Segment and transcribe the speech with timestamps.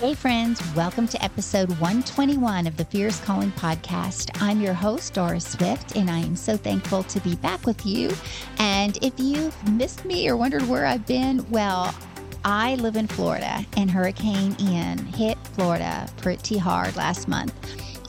[0.00, 4.30] Hey, friends, welcome to episode 121 of the Fierce Calling podcast.
[4.40, 8.10] I'm your host, Doris Swift, and I am so thankful to be back with you.
[8.58, 11.94] And if you've missed me or wondered where I've been, well,
[12.46, 17.52] I live in Florida, and Hurricane Ian hit Florida pretty hard last month.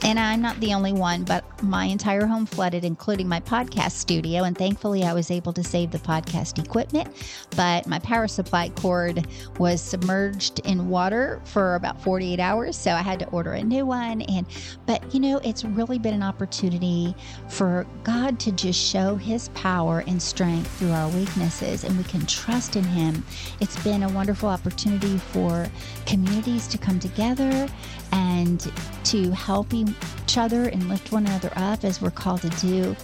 [0.04, 4.42] And I'm not the only one, but my entire home flooded, including my podcast studio.
[4.42, 7.08] And thankfully, I was able to save the podcast equipment.
[7.54, 12.76] But my power supply cord was submerged in water for about 48 hours.
[12.76, 14.22] So I had to order a new one.
[14.22, 14.44] And,
[14.86, 17.14] but you know, it's really been an opportunity
[17.48, 21.84] for God to just show his power and strength through our weaknesses.
[21.84, 23.24] And we can trust in him.
[23.60, 25.68] It's been a wonderful opportunity for
[26.06, 27.68] communities to come together
[28.12, 28.70] and
[29.04, 32.94] to help each other and lift one another up as we're called to do.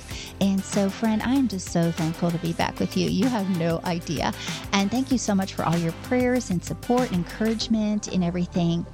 [0.40, 3.08] And so, friend, I'm just so thankful to be back with you.
[3.08, 4.32] You have no idea.
[4.72, 8.86] And thank you so much for all your prayers and support, and encouragement, and everything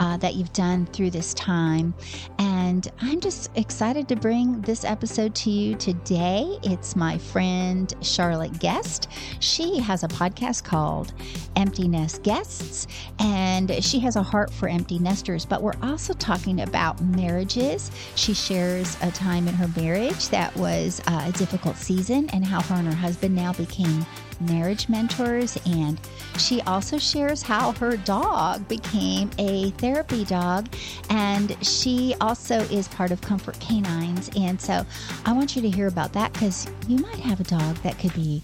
[0.00, 1.94] uh, that you've done through this time.
[2.38, 6.58] And I'm just excited to bring this episode to you today.
[6.62, 9.08] It's my friend Charlotte Guest.
[9.38, 11.12] She has a podcast called
[11.56, 12.86] Empty Nest Guests,
[13.18, 15.44] and she has a heart for empty nesters.
[15.44, 17.90] But we're also talking about marriages.
[18.14, 22.62] She shares a time in her marriage that was uh, a difficult season and how
[22.62, 24.06] her and her husband now became
[24.40, 25.56] marriage mentors.
[25.66, 26.00] And
[26.38, 30.68] she also shares how her dog became a therapy dog.
[31.08, 34.30] And she also is part of Comfort Canines.
[34.36, 34.84] And so
[35.24, 38.14] I want you to hear about that because you might have a dog that could
[38.14, 38.42] be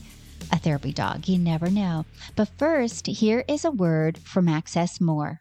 [0.53, 1.29] a therapy dog.
[1.29, 2.05] You never know.
[2.35, 5.41] But first, here is a word from Access More.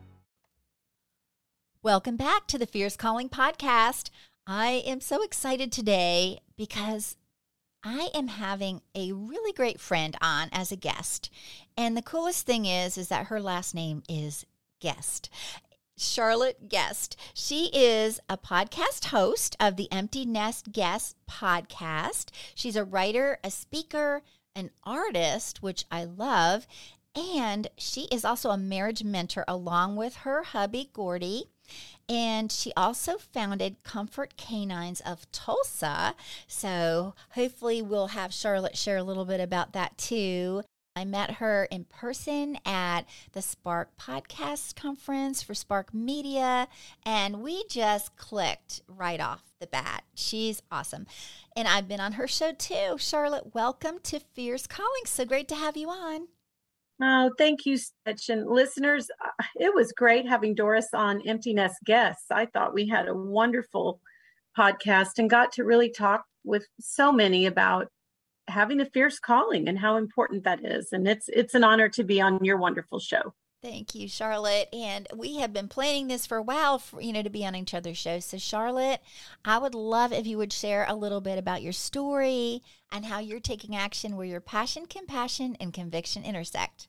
[1.83, 4.11] Welcome back to the Fierce Calling podcast.
[4.45, 7.15] I am so excited today because
[7.83, 11.31] I am having a really great friend on as a guest.
[11.75, 14.45] And the coolest thing is is that her last name is
[14.79, 15.31] Guest.
[15.97, 17.15] Charlotte Guest.
[17.33, 22.29] She is a podcast host of the Empty Nest Guest podcast.
[22.53, 24.21] She's a writer, a speaker,
[24.55, 26.67] an artist, which I love,
[27.15, 31.45] and she is also a marriage mentor along with her hubby Gordy.
[32.11, 36.13] And she also founded Comfort Canines of Tulsa.
[36.45, 40.63] So hopefully, we'll have Charlotte share a little bit about that too.
[40.93, 46.67] I met her in person at the Spark Podcast Conference for Spark Media,
[47.05, 50.03] and we just clicked right off the bat.
[50.13, 51.07] She's awesome.
[51.55, 52.97] And I've been on her show too.
[52.97, 55.05] Charlotte, welcome to Fierce Calling.
[55.05, 56.27] So great to have you on.
[57.03, 58.29] Oh, thank you, Stitch.
[58.29, 62.25] And listeners, uh, it was great having Doris on Empty Nest Guests.
[62.29, 63.99] I thought we had a wonderful
[64.57, 67.87] podcast and got to really talk with so many about
[68.47, 70.89] having a fierce calling and how important that is.
[70.91, 73.33] And it's it's an honor to be on your wonderful show.
[73.63, 74.69] Thank you, Charlotte.
[74.73, 77.55] And we have been planning this for a while, for, you know, to be on
[77.55, 78.25] each other's shows.
[78.25, 79.01] So, Charlotte,
[79.45, 83.19] I would love if you would share a little bit about your story and how
[83.19, 86.87] you're taking action where your passion, compassion, and conviction intersect.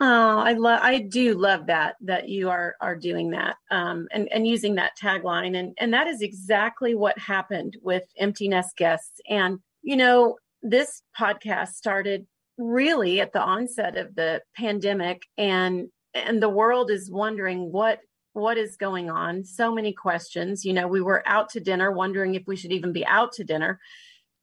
[0.00, 4.28] Oh, I love I do love that that you are are doing that um, and
[4.32, 9.20] and using that tagline and and that is exactly what happened with Empty Nest guests
[9.28, 12.26] and you know this podcast started
[12.58, 17.98] really at the onset of the pandemic and and the world is wondering what
[18.34, 22.34] what is going on so many questions you know we were out to dinner wondering
[22.34, 23.80] if we should even be out to dinner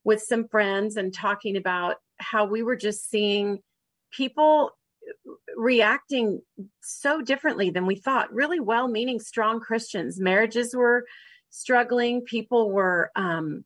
[0.03, 3.59] with some friends and talking about how we were just seeing
[4.11, 4.71] people
[5.55, 6.41] reacting
[6.81, 8.33] so differently than we thought.
[8.33, 10.19] Really well meaning, strong Christians.
[10.19, 11.05] Marriages were
[11.49, 12.21] struggling.
[12.21, 13.65] People were, um,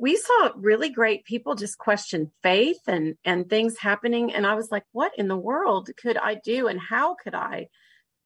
[0.00, 4.70] we saw really great people just question faith and and things happening and i was
[4.70, 7.66] like what in the world could i do and how could i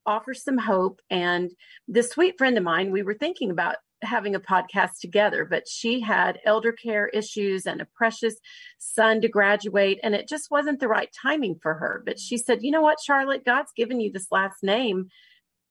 [0.05, 1.50] offer some hope and
[1.88, 6.00] this sweet friend of mine we were thinking about having a podcast together, but she
[6.00, 8.37] had elder care issues and a precious
[8.78, 12.02] son to graduate, and it just wasn't the right timing for her.
[12.04, 15.08] But she said, You know what, Charlotte, God's given you this last name.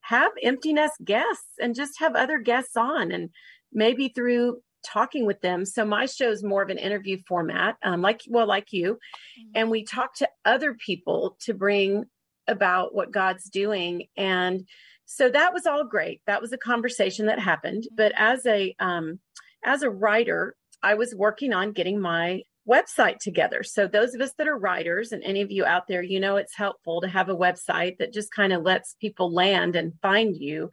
[0.02, 3.30] Have empty nest guests and just have other guests on, and
[3.72, 5.66] maybe through talking with them.
[5.66, 9.52] So my show is more of an interview format, um, like well, like you, mm-hmm.
[9.56, 12.06] and we talk to other people to bring
[12.48, 14.08] about what God's doing.
[14.18, 14.68] And
[15.14, 16.22] so that was all great.
[16.26, 17.86] That was a conversation that happened.
[17.94, 19.20] But as a um,
[19.64, 23.62] as a writer, I was working on getting my website together.
[23.62, 26.38] So those of us that are writers and any of you out there, you know
[26.38, 30.38] it's helpful to have a website that just kind of lets people land and find
[30.38, 30.70] you.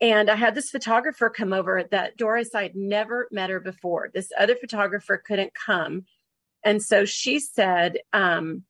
[0.00, 4.10] And I had this photographer come over that Doris, I had never met her before.
[4.12, 6.06] This other photographer couldn't come.
[6.64, 8.64] And so she said, um,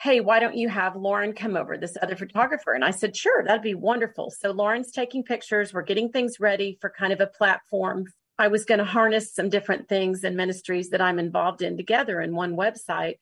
[0.00, 2.72] Hey, why don't you have Lauren come over, this other photographer?
[2.72, 4.30] And I said, Sure, that'd be wonderful.
[4.30, 5.72] So Lauren's taking pictures.
[5.72, 8.06] We're getting things ready for kind of a platform
[8.38, 12.20] I was going to harness some different things and ministries that I'm involved in together
[12.20, 13.14] in one website.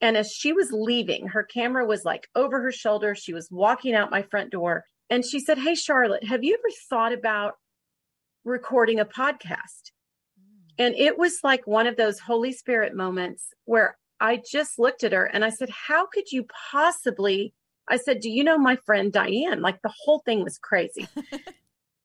[0.00, 3.14] And as she was leaving, her camera was like over her shoulder.
[3.14, 6.74] She was walking out my front door and she said, Hey, Charlotte, have you ever
[6.88, 7.54] thought about
[8.44, 9.90] recording a podcast?
[10.38, 10.70] Mm.
[10.78, 15.12] And it was like one of those Holy Spirit moments where I just looked at
[15.12, 17.54] her and I said, How could you possibly?
[17.88, 19.62] I said, Do you know my friend Diane?
[19.62, 21.08] Like the whole thing was crazy.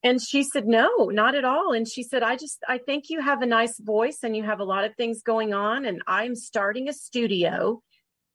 [0.05, 1.73] And she said, No, not at all.
[1.73, 4.59] And she said, I just, I think you have a nice voice and you have
[4.59, 5.83] a lot of things going on.
[5.83, 7.81] And I'm starting a studio.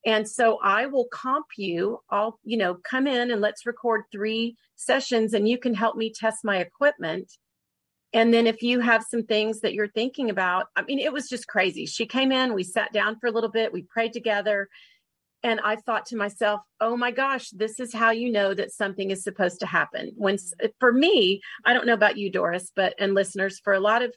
[0.04, 2.00] And so I will comp you.
[2.10, 6.12] I'll, you know, come in and let's record three sessions and you can help me
[6.12, 7.30] test my equipment.
[8.12, 11.28] And then if you have some things that you're thinking about, I mean, it was
[11.28, 11.86] just crazy.
[11.86, 14.68] She came in, we sat down for a little bit, we prayed together.
[15.42, 19.10] And I thought to myself, oh my gosh, this is how you know that something
[19.10, 20.12] is supposed to happen.
[20.16, 20.36] When
[20.80, 24.14] for me, I don't know about you, Doris, but and listeners, for a lot of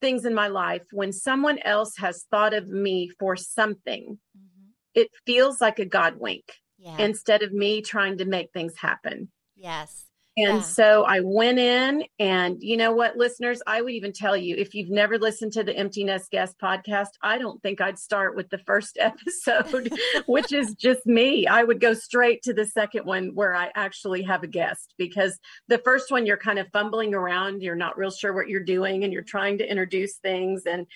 [0.00, 4.68] things in my life, when someone else has thought of me for something, mm-hmm.
[4.94, 6.44] it feels like a God wink
[6.78, 6.98] yeah.
[6.98, 9.32] instead of me trying to make things happen.
[9.56, 10.04] Yes.
[10.36, 10.60] And yeah.
[10.62, 14.74] so I went in, and you know what, listeners, I would even tell you if
[14.74, 18.50] you've never listened to the Empty Nest Guest podcast, I don't think I'd start with
[18.50, 19.96] the first episode,
[20.26, 21.46] which is just me.
[21.46, 25.38] I would go straight to the second one where I actually have a guest because
[25.68, 29.04] the first one you're kind of fumbling around, you're not real sure what you're doing,
[29.04, 30.64] and you're trying to introduce things.
[30.66, 30.88] And,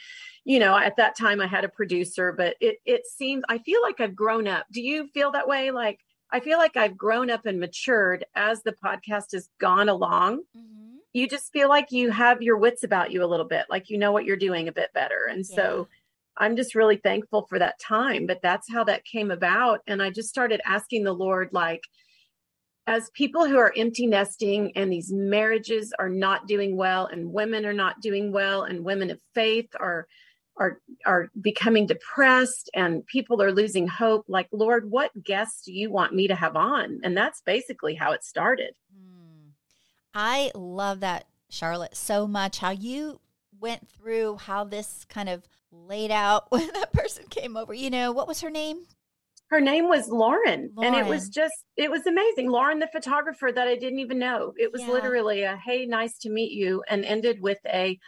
[0.45, 3.83] you know, at that time I had a producer, but it, it seems, I feel
[3.83, 4.67] like I've grown up.
[4.73, 5.71] Do you feel that way?
[5.71, 6.01] Like,
[6.31, 10.43] I feel like I've grown up and matured as the podcast has gone along.
[10.57, 10.97] Mm-hmm.
[11.15, 13.99] You just feel like you have your wits about you a little bit, like you
[13.99, 15.27] know what you're doing a bit better.
[15.31, 15.57] And yeah.
[15.57, 15.89] so
[16.37, 18.27] I'm just really thankful for that time.
[18.27, 19.81] But that's how that came about.
[19.87, 21.83] And I just started asking the Lord, like,
[22.87, 27.67] as people who are empty nesting and these marriages are not doing well, and women
[27.67, 30.07] are not doing well, and women of faith are
[30.59, 35.91] are are becoming depressed and people are losing hope like lord what guests do you
[35.91, 39.51] want me to have on and that's basically how it started hmm.
[40.15, 43.21] i love that charlotte so much how you
[43.61, 48.13] went through how this kind of laid out when that person came over you know
[48.13, 48.87] what was her name
[49.51, 52.51] her name was Lauren, Lauren, and it was just it was amazing.
[52.51, 54.53] Lauren, the photographer that I didn't even know.
[54.59, 54.91] It was yeah.
[54.91, 57.99] literally a hey, nice to meet you, and ended with a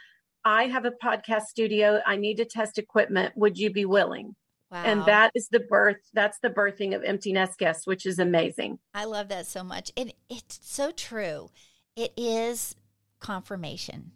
[0.43, 1.99] I have a podcast studio.
[2.05, 3.33] I need to test equipment.
[3.35, 4.35] Would you be willing?
[4.71, 4.83] Wow.
[4.85, 5.97] And that is the birth.
[6.13, 8.79] That's the birthing of Empty Nest Guests, which is amazing.
[8.93, 9.91] I love that so much.
[9.97, 11.49] And it's so true.
[11.95, 12.75] It is
[13.19, 14.11] confirmation.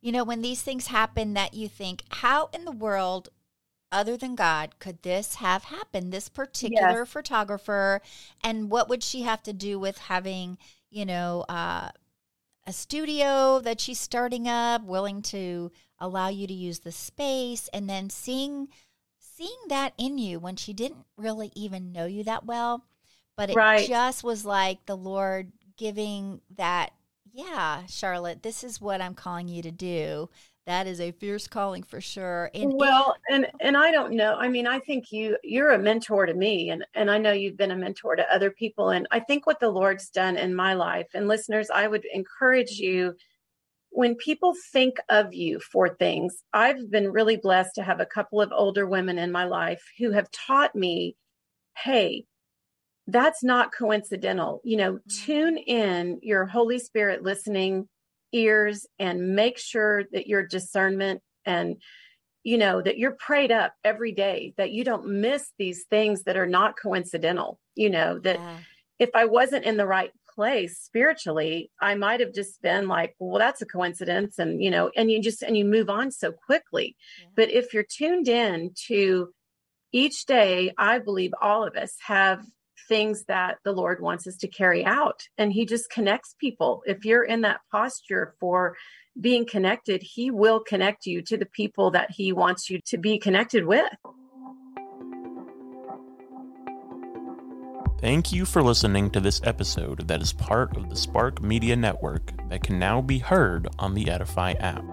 [0.00, 3.30] You know, when these things happen, that you think, how in the world,
[3.90, 6.12] other than God, could this have happened?
[6.12, 7.08] This particular yes.
[7.08, 8.00] photographer,
[8.44, 10.58] and what would she have to do with having,
[10.90, 11.90] you know, uh,
[12.66, 17.88] a studio that she's starting up, willing to allow you to use the space, and
[17.88, 18.68] then seeing
[19.18, 22.84] seeing that in you when she didn't really even know you that well,
[23.36, 23.86] but it right.
[23.86, 26.92] just was like the Lord giving that,
[27.32, 30.30] yeah, Charlotte, this is what I'm calling you to do
[30.66, 32.50] that is a fierce calling for sure.
[32.54, 34.34] And well and and i don't know.
[34.34, 37.56] I mean i think you you're a mentor to me and and i know you've
[37.56, 40.74] been a mentor to other people and i think what the lord's done in my
[40.74, 43.14] life and listeners i would encourage you
[43.90, 48.40] when people think of you for things i've been really blessed to have a couple
[48.40, 51.16] of older women in my life who have taught me
[51.76, 52.24] hey
[53.08, 54.60] that's not coincidental.
[54.64, 55.24] You know mm-hmm.
[55.24, 57.88] tune in your holy spirit listening
[58.32, 61.76] ears and make sure that your discernment and
[62.42, 66.36] you know that you're prayed up every day that you don't miss these things that
[66.36, 68.56] are not coincidental you know that yeah.
[68.98, 73.38] if i wasn't in the right place spiritually i might have just been like well
[73.38, 76.96] that's a coincidence and you know and you just and you move on so quickly
[77.20, 77.28] yeah.
[77.34, 79.28] but if you're tuned in to
[79.92, 82.44] each day i believe all of us have
[82.88, 85.22] things that the Lord wants us to carry out.
[85.38, 86.82] And He just connects people.
[86.86, 88.76] If you're in that posture for
[89.20, 93.18] being connected, He will connect you to the people that He wants you to be
[93.18, 93.88] connected with.
[97.98, 102.30] Thank you for listening to this episode that is part of the Spark Media Network
[102.50, 104.84] that can now be heard on the Edify app.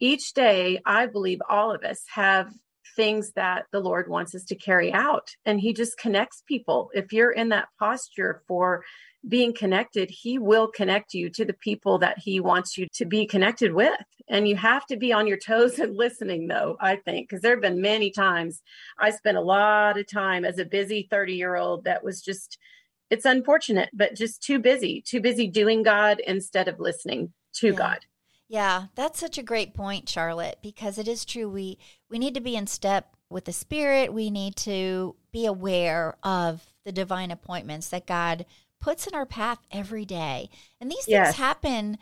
[0.00, 2.52] Each day, I believe all of us have
[2.96, 6.90] things that the Lord wants us to carry out, and He just connects people.
[6.94, 8.84] If you're in that posture for
[9.26, 13.26] being connected, he will connect you to the people that he wants you to be
[13.26, 13.98] connected with.
[14.28, 17.52] And you have to be on your toes and listening, though, I think, because there
[17.52, 18.62] have been many times
[18.98, 22.58] I spent a lot of time as a busy 30 year old that was just,
[23.10, 27.72] it's unfortunate, but just too busy, too busy doing God instead of listening to Yeah.
[27.72, 27.98] God.
[28.48, 31.48] Yeah, that's such a great point, Charlotte, because it is true.
[31.48, 31.78] We
[32.08, 34.12] we need to be in step with the spirit.
[34.12, 38.46] We need to be aware of the divine appointments that God
[38.80, 40.48] puts in our path every day.
[40.80, 41.34] And these Yes.
[41.34, 41.98] things happen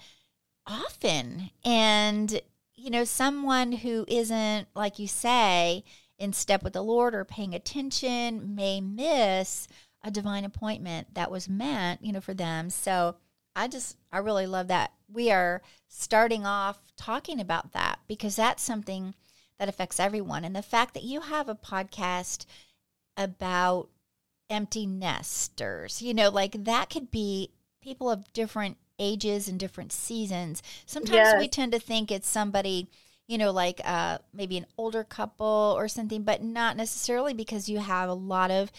[0.66, 1.50] often.
[1.64, 2.40] And
[2.76, 5.84] you know, someone who isn't like you say
[6.18, 9.66] in step with the Lord or paying attention may miss
[10.04, 12.70] a divine appointment that was meant, you know, for them.
[12.70, 13.16] So
[13.56, 18.62] I just, I really love that we are starting off talking about that because that's
[18.62, 19.14] something
[19.58, 20.44] that affects everyone.
[20.44, 22.46] And the fact that you have a podcast
[23.16, 23.88] about
[24.50, 30.62] empty nesters, you know, like that could be people of different ages and different seasons.
[30.86, 32.88] Sometimes we tend to think it's somebody,
[33.26, 37.78] you know, like uh, maybe an older couple or something, but not necessarily because you
[37.78, 38.72] have a lot of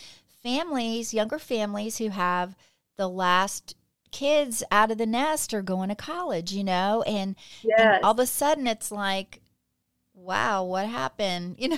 [0.44, 2.56] families, younger families who have
[2.98, 3.76] the last
[4.12, 7.36] kids out of the nest or going to college, you know, and,
[7.78, 9.42] and all of a sudden it's like,
[10.14, 11.58] wow, what happened?
[11.60, 11.78] You know?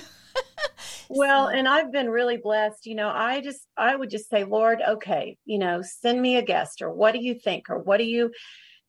[1.08, 2.86] Well, and I've been really blessed.
[2.86, 6.42] You know, I just, I would just say, Lord, okay, you know, send me a
[6.42, 8.30] guest or what do you think or what do you,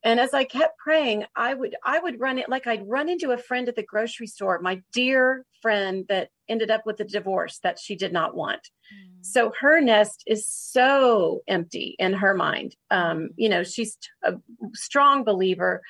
[0.03, 3.31] and as I kept praying, I would, I would run it like I'd run into
[3.31, 7.59] a friend at the grocery store, my dear friend that ended up with a divorce
[7.63, 8.61] that she did not want.
[8.93, 9.23] Mm.
[9.23, 12.75] So her nest is so empty in her mind.
[12.89, 14.33] Um, you know, she's a
[14.73, 15.81] strong believer,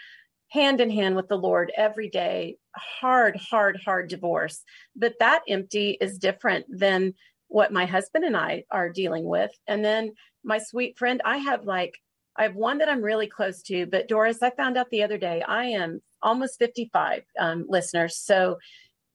[0.49, 2.57] hand in hand with the Lord every day.
[2.75, 4.63] Hard, hard, hard divorce.
[4.95, 7.13] But that empty is different than
[7.47, 9.51] what my husband and I are dealing with.
[9.67, 10.13] And then
[10.43, 11.97] my sweet friend, I have like,
[12.37, 15.17] I have one that I'm really close to, but Doris, I found out the other
[15.17, 18.17] day I am almost 55 um, listeners.
[18.17, 18.57] So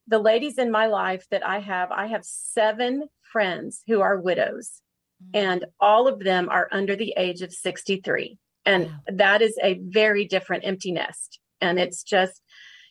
[0.06, 4.82] the ladies in my life that I have, I have seven friends who are widows,
[5.23, 5.30] Mm.
[5.32, 8.38] and all of them are under the age of 63.
[8.66, 8.92] And Wow.
[9.14, 11.40] that is a very different empty nest.
[11.62, 12.42] And it's just,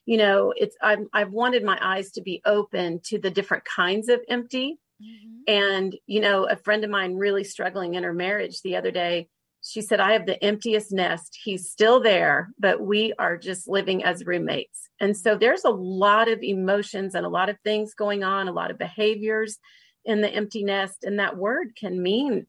[0.07, 4.09] you know, it's I'm, I've wanted my eyes to be open to the different kinds
[4.09, 4.79] of empty.
[4.99, 5.41] Mhm.
[5.47, 9.27] And, you know, a friend of mine really struggling in her marriage the other day,
[9.67, 11.39] she said, I have the emptiest nest.
[11.43, 14.89] He's still there, but we are just living as roommates.
[14.99, 18.53] And so there's a lot of emotions and a lot of things going on, a
[18.53, 19.57] lot of behaviors
[20.05, 21.03] in the empty nest.
[21.03, 22.45] And that word can mean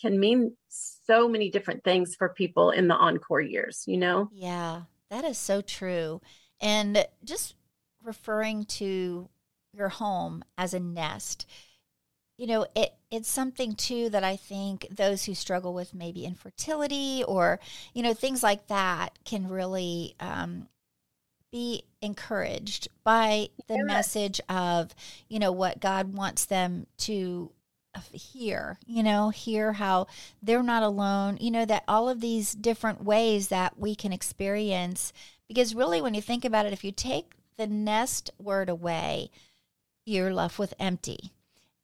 [0.00, 4.30] can mean so many different things for people in the encore years, you know?
[4.32, 6.22] Yeah, that is so true.
[6.58, 7.54] And just
[8.02, 9.28] referring to
[9.74, 11.46] your home as a nest,
[12.40, 17.22] you know, it it's something too that I think those who struggle with maybe infertility
[17.28, 17.60] or
[17.92, 20.66] you know things like that can really um,
[21.52, 23.84] be encouraged by the Yes.
[23.84, 24.94] message of
[25.28, 27.52] you know what God wants them to
[28.12, 30.06] hear you know hear how
[30.40, 35.12] they're not alone you know that all of these different ways that we can experience
[35.48, 39.28] because really when you think about it if you take the nest word away
[40.06, 41.32] you're left with empty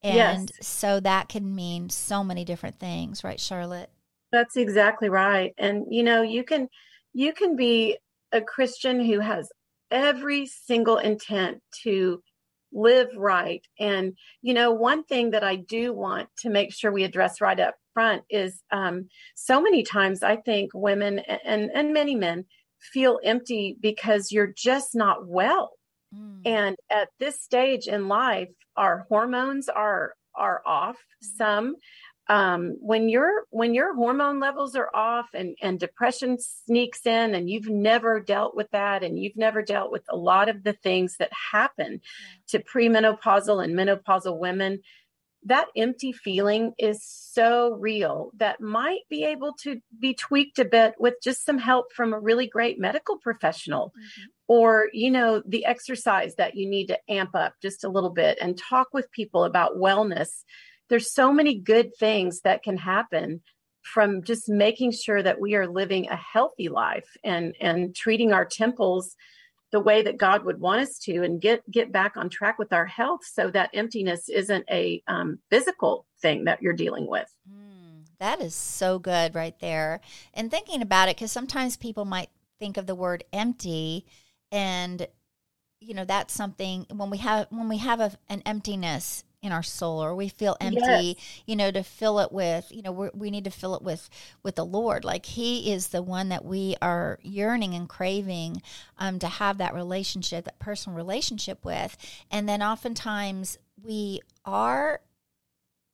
[0.07, 0.67] and Yes.
[0.67, 3.91] so that can mean so many different things right charlotte
[4.33, 5.55] That's exactly right.
[5.59, 6.69] And you know, you can
[7.15, 7.97] you can be
[8.33, 9.49] a Christian who has
[9.91, 12.21] every single intent to
[12.73, 13.63] live right.
[13.79, 17.59] And you know, one thing that I do want to make sure we address right
[17.59, 22.45] up front is um, so many times I think women and and many men
[22.93, 25.73] feel empty because you're just not well.
[26.15, 26.43] Mm.
[26.45, 30.97] And at this stage in life, our hormones are are off.
[30.97, 31.37] Mhm.
[31.37, 31.77] Some
[32.29, 37.49] um, when your when your hormone levels are off and and depression sneaks in, and
[37.49, 41.17] you've never dealt with that, and you've never dealt with a lot of the things
[41.19, 42.01] that happen
[42.49, 44.81] to premenopausal and menopausal women.
[45.47, 50.95] That empty feeling is so real that might be able to be tweaked a bit
[50.99, 54.25] with just some help from a really great medical professional Mhm.
[54.49, 58.39] or you know the exercise that you need to amp up just a little bit
[58.41, 60.45] and talk with people about wellness
[60.89, 63.43] there's so many good things that can happen
[63.83, 68.45] from just making sure that we are living a healthy life and and treating our
[68.45, 69.15] temples
[69.77, 72.73] the way that God would want us to and get get back on track with
[72.73, 77.29] our health so that emptiness isn't a um, physical thing that you're dealing with.
[77.47, 80.01] Mm, that is so good right there.
[80.33, 84.07] And thinking about it, because sometimes people might think of the word empty
[84.51, 85.07] and
[85.79, 89.63] you know that's something when we have when we have a, an emptiness in our
[89.63, 91.43] soul or we feel empty yes.
[91.47, 94.09] you know to fill it with you know we need to fill it with
[94.43, 95.05] with the lord.
[95.05, 98.63] Like he is the one that we are yearning and craving
[98.99, 101.97] um, to have that relationship that personal relationship with.
[102.31, 105.01] And then oftentimes we are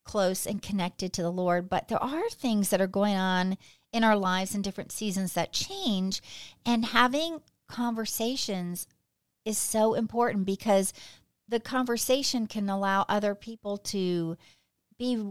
[0.04, 3.56] close and connected to the lord but there are things that are going on
[3.92, 6.22] in our lives in different seasons that change.
[6.64, 8.86] And having conversations
[9.44, 10.92] is so important because
[11.52, 14.38] the conversation can allow other people to
[14.98, 15.22] be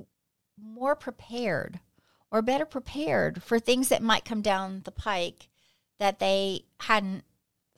[0.61, 1.79] more prepared
[2.31, 5.49] or better prepared for things that might come down the pike
[5.99, 7.23] that they hadn't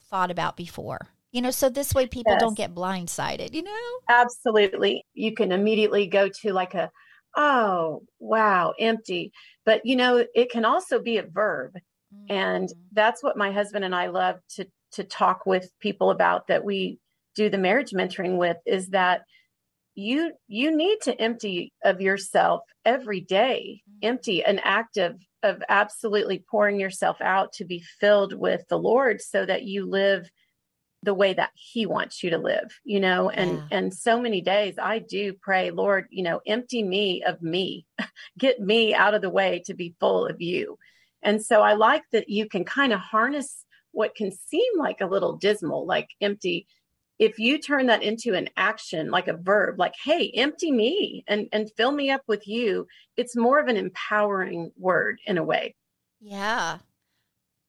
[0.10, 1.08] thought about before.
[1.32, 2.42] You know, so this way people yes.
[2.42, 3.72] don't get blindsided, you know?
[4.10, 5.06] Absolutely.
[5.14, 6.92] You can immediately go to like a,
[7.38, 9.32] oh, wow, empty.
[9.66, 11.76] But, you know, it can also be a verb.
[12.14, 12.26] Mm-hmm.
[12.30, 16.64] And that's what my husband and I love to to talk with people about that
[16.64, 17.00] we
[17.36, 19.24] do the marriage mentoring with is that
[19.96, 24.08] you you need to empty of yourself every day mm-hmm.
[24.10, 29.22] empty an act of of absolutely pouring yourself out to be filled with the lord
[29.22, 30.30] so that you live
[31.04, 33.68] the way that he wants you to live you know and yeah.
[33.72, 37.86] and so many days i do pray lord you know empty me of me
[38.40, 40.78] get me out of the way to be full of you
[41.22, 45.06] and so i like that you can kind of harness what can seem like a
[45.06, 46.66] little dismal like empty
[47.20, 51.48] if you turn that into an action like a verb like hey empty me and
[51.52, 55.76] and fill me up with you it's more of an empowering word in a way
[56.20, 56.78] yeah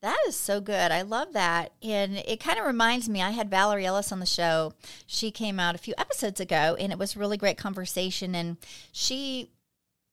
[0.05, 0.93] that is so good.
[0.93, 1.73] I love that.
[1.83, 4.75] And it kind of reminds me, I had Valerie Ellis on the show.
[5.07, 8.35] She came out a few episodes ago and it was really great conversation.
[8.35, 8.59] And
[8.93, 9.49] she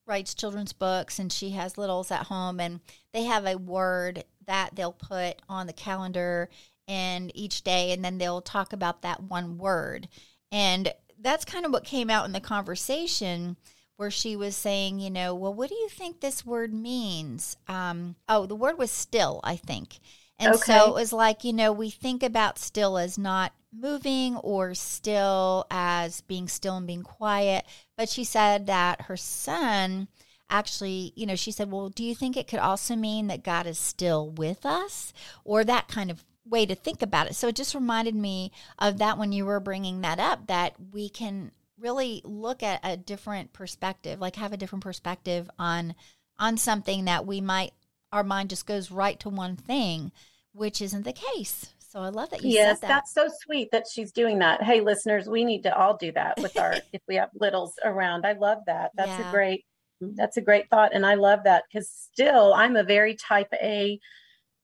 [0.08, 2.80] writes children's books and she has littles at home and
[3.12, 6.48] they have a word that they'll put on the calendar
[6.88, 10.08] and each day and then they'll talk about that one word
[10.52, 13.56] and that's kind of what came out in the conversation
[13.98, 18.15] where she was saying you know well what do you think this word means um,
[18.28, 20.00] oh the word was still i think
[20.39, 20.74] and okay.
[20.74, 25.65] so it was like you know we think about still as not moving or still
[25.72, 27.65] as being still and being quiet
[27.96, 30.08] but she said that her son
[30.52, 33.65] actually, you know, she said, Well, do you think it could also mean that God
[33.65, 35.13] is still with us?
[35.44, 37.36] Or that kind of way to think about it.
[37.36, 41.10] So it just reminded me of that when you were bringing that up, that we
[41.10, 45.95] can really look at a different perspective, like have a different perspective on
[46.39, 47.71] on something that we might
[48.12, 50.12] our mind just goes right to one thing,
[50.54, 51.73] which isn't the case.
[51.80, 52.88] So I love that you yes, that.
[52.88, 54.63] that's so sweet that she's doing that.
[54.63, 58.25] Hey, listeners, we need to all do that with our if we have littles around.
[58.25, 58.91] I love that.
[58.95, 59.27] That's yeah.
[59.27, 59.65] a great
[60.01, 60.93] that's a great thought.
[60.93, 63.99] And I love that because still I'm a very type A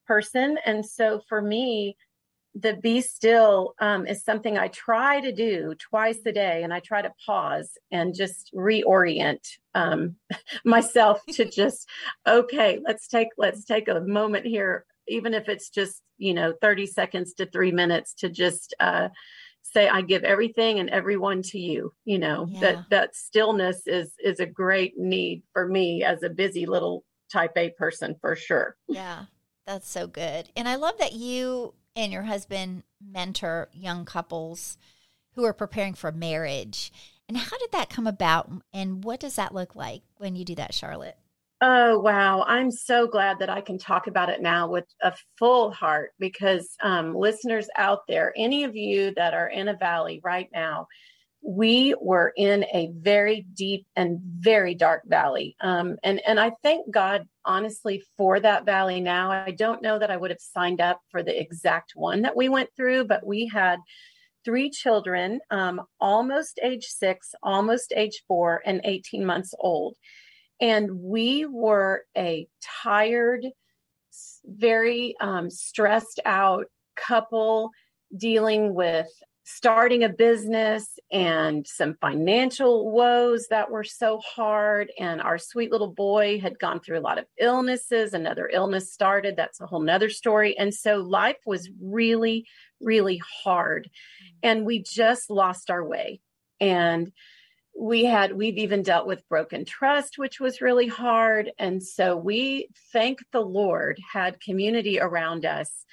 [0.07, 0.57] person.
[0.65, 1.97] And so for me,
[2.59, 6.79] the be still um, is something I try to do twice a day, and I
[6.79, 10.15] try to pause and just reorient um,
[10.65, 11.87] myself to just
[12.27, 12.79] okay.
[12.83, 17.33] Let's take let's take a moment here, even if it's just you know thirty seconds
[17.35, 19.09] to three minutes to just uh,
[19.73, 22.59] say i give everything and everyone to you you know yeah.
[22.61, 27.51] that that stillness is is a great need for me as a busy little type
[27.57, 29.25] a person for sure yeah
[29.67, 30.49] that's so good.
[30.55, 34.77] And i love that you and your husband mentor young couples
[35.33, 36.91] who are preparing for marriage.
[37.27, 40.55] And how did that come about and what does that look like when you do
[40.55, 41.17] that charlotte?
[41.59, 42.43] Oh, wow.
[42.47, 46.69] I'm so glad that I can talk about it now with a full heart because
[46.83, 50.87] um, listeners out there, any of you that are in a valley right now,
[51.47, 55.55] we were in a very deep and very dark valley.
[55.61, 59.31] Um, and, and I thank God, honestly, for that valley now.
[59.31, 62.49] I don't know that I would have signed up for the exact one that we
[62.49, 63.79] went through, but we had
[64.43, 69.95] three children, um, almost age six, almost age four, and 18 months old.
[70.59, 72.45] And we were a
[72.83, 73.45] tired,
[74.43, 76.65] very um, stressed out
[76.97, 77.69] couple
[78.17, 79.07] dealing with
[79.49, 84.91] starting a business and some financial woes that were so hard.
[84.99, 88.13] And our sweet little boy had gone through a lot of illnesses.
[88.13, 89.37] Another illness started.
[89.37, 90.57] That's a whole nother story.
[90.57, 92.45] And so life was really,
[92.81, 93.89] really hard.
[94.43, 96.19] And we just lost our way.
[96.59, 97.13] And
[97.79, 102.69] we had we've even dealt with broken trust which was really hard and so we
[102.91, 105.85] thank the lord had community around us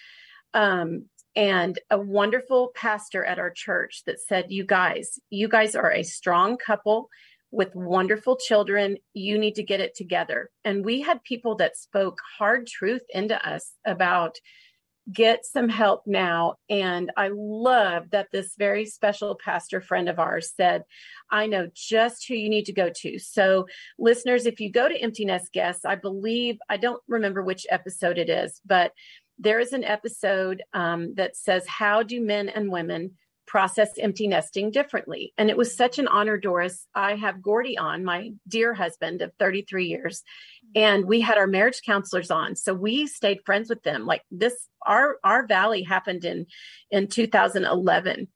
[0.54, 5.92] um, and a wonderful pastor at our church that said, You guys, you guys are
[5.92, 7.08] a strong couple
[7.50, 8.96] with wonderful children.
[9.12, 10.50] You need to get it together.
[10.64, 14.38] And we had people that spoke hard truth into us about
[15.12, 16.54] get some help now.
[16.70, 20.84] And I love that this very special pastor friend of ours said,
[21.30, 23.18] I know just who you need to go to.
[23.18, 23.66] So,
[23.98, 28.18] listeners, if you go to Empty Nest Guests, I believe, I don't remember which episode
[28.18, 28.92] it is, but
[29.38, 33.12] there is an episode um, that says, How do men and women
[33.46, 35.32] process empty nesting differently?
[35.36, 36.86] And it was such an honor, Doris.
[36.94, 40.22] I have Gordy on, my dear husband of 33 years,
[40.74, 42.56] and we had our marriage counselors on.
[42.56, 44.06] So we stayed friends with them.
[44.06, 44.54] Like this,
[44.86, 46.46] our our valley happened in
[46.90, 48.28] in 2011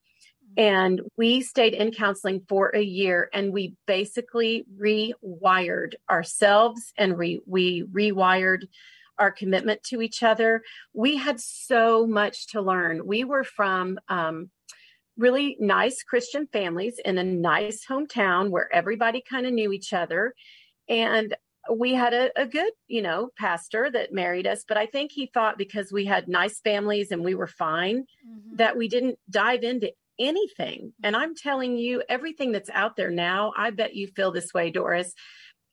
[0.56, 7.40] and we stayed in counseling for a year and we basically rewired ourselves and re-
[7.46, 8.66] we rewired
[9.18, 10.62] our commitment to each other.
[10.92, 13.06] We had so much to learn.
[13.06, 14.50] We were from um,
[15.16, 20.34] really nice Christian families in a nice hometown where everybody kind of knew each other.
[20.88, 21.34] And
[21.70, 25.26] we had a, a, good, you know, pastor that married us, but I think he
[25.26, 28.56] thought because we had nice families and we were fine mm-hmm.
[28.56, 30.92] that we didn't dive into anything.
[31.02, 34.70] And I'm telling you, everything that's out there now, I bet you feel this way,
[34.70, 35.14] Doris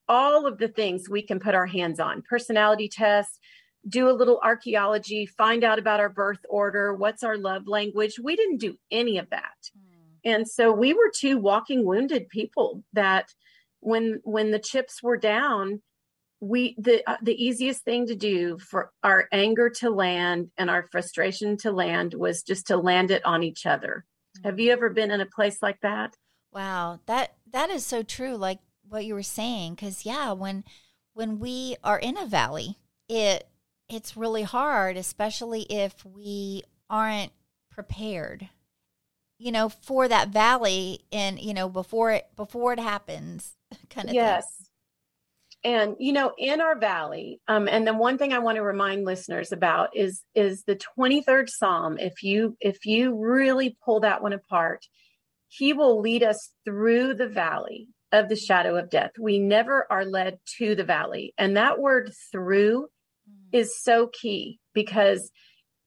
[0.07, 3.39] all of the things we can put our hands on personality tests,
[3.87, 8.19] do a little archaeology, find out about our birth order, what's our love language.
[8.21, 9.69] We didn't do any of that.
[9.77, 10.33] Mm.
[10.33, 13.29] And so we were two walking wounded people that
[13.79, 15.81] when when the chips were down,
[16.39, 20.87] we the uh, the easiest thing to do for our anger to land and our
[20.91, 24.05] frustration to land was just to land it on each other.
[24.39, 24.45] Mm.
[24.45, 26.15] Have you ever been in a place like that?
[26.51, 28.35] Wow, that that is so true.
[28.35, 28.59] Like
[28.89, 30.63] what you were saying because yeah when
[31.13, 32.77] when we are in a valley
[33.09, 33.47] it
[33.89, 37.31] it's really hard especially if we aren't
[37.69, 38.49] prepared
[39.37, 43.55] you know for that valley and you know before it before it happens
[43.89, 44.45] kind of yes
[45.63, 45.73] thing.
[45.73, 49.05] and you know in our valley um and then one thing i want to remind
[49.05, 54.33] listeners about is is the 23rd psalm if you if you really pull that one
[54.33, 54.85] apart
[55.47, 59.11] he will lead us through the valley of the shadow of death.
[59.19, 61.33] We never are led to the valley.
[61.37, 62.87] And that word through
[63.29, 63.57] mm.
[63.57, 65.31] is so key because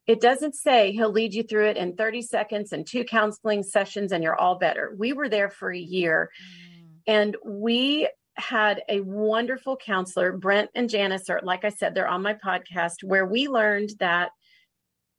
[0.07, 4.13] it doesn't say he'll lead you through it in 30 seconds and two counseling sessions
[4.13, 4.95] and you're all better.
[4.97, 6.87] We were there for a year mm.
[7.07, 10.33] and we had a wonderful counselor.
[10.33, 14.31] Brent and Janice are, like I said, they're on my podcast where we learned that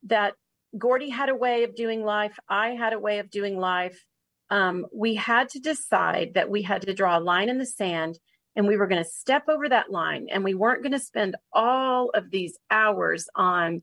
[0.04, 0.34] that
[0.76, 2.38] Gordy had a way of doing life.
[2.48, 4.02] I had a way of doing life
[4.50, 8.18] um, we had to decide that we had to draw a line in the sand
[8.56, 11.36] and we were going to step over that line and we weren't going to spend
[11.52, 13.82] all of these hours on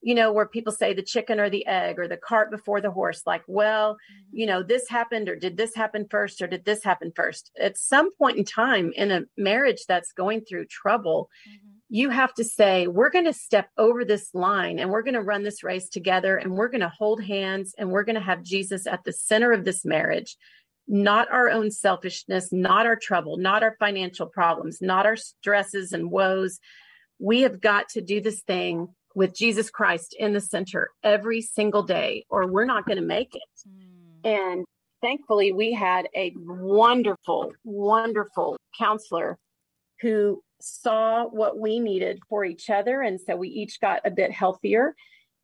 [0.00, 2.90] you know where people say the chicken or the egg or the cart before the
[2.90, 4.36] horse like well mm-hmm.
[4.36, 7.76] you know this happened or did this happen first or did this happen first at
[7.76, 12.44] some point in time in a marriage that's going through trouble mm-hmm you have to
[12.44, 15.88] say, we're going to step over this line and we're going to run this race
[15.88, 19.12] together and we're going to hold hands and we're going to have Jesus at the
[19.12, 20.36] center of this marriage,
[20.88, 26.10] not our own selfishness, not our trouble, not our financial problems, not our stresses and
[26.10, 26.58] woes.
[27.18, 31.82] We have got to do this thing with Jesus Christ in the center every single
[31.82, 33.42] day, or we're not going to make it.
[33.68, 34.28] Mm.
[34.28, 34.64] And
[35.00, 39.38] thankfully, we had a wonderful, wonderful counselor
[40.00, 43.02] who saw what we needed for each other.
[43.02, 44.94] And so we each got a bit healthier.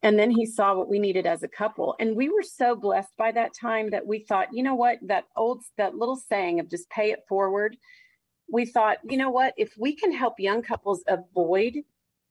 [0.03, 1.95] And then he saw what we needed as a couple.
[1.99, 5.25] And we were so blessed by that time that we thought, you know what, that
[5.35, 7.77] old, that little saying of just pay it forward.
[8.51, 11.75] We thought, you know what, if we can help young couples avoid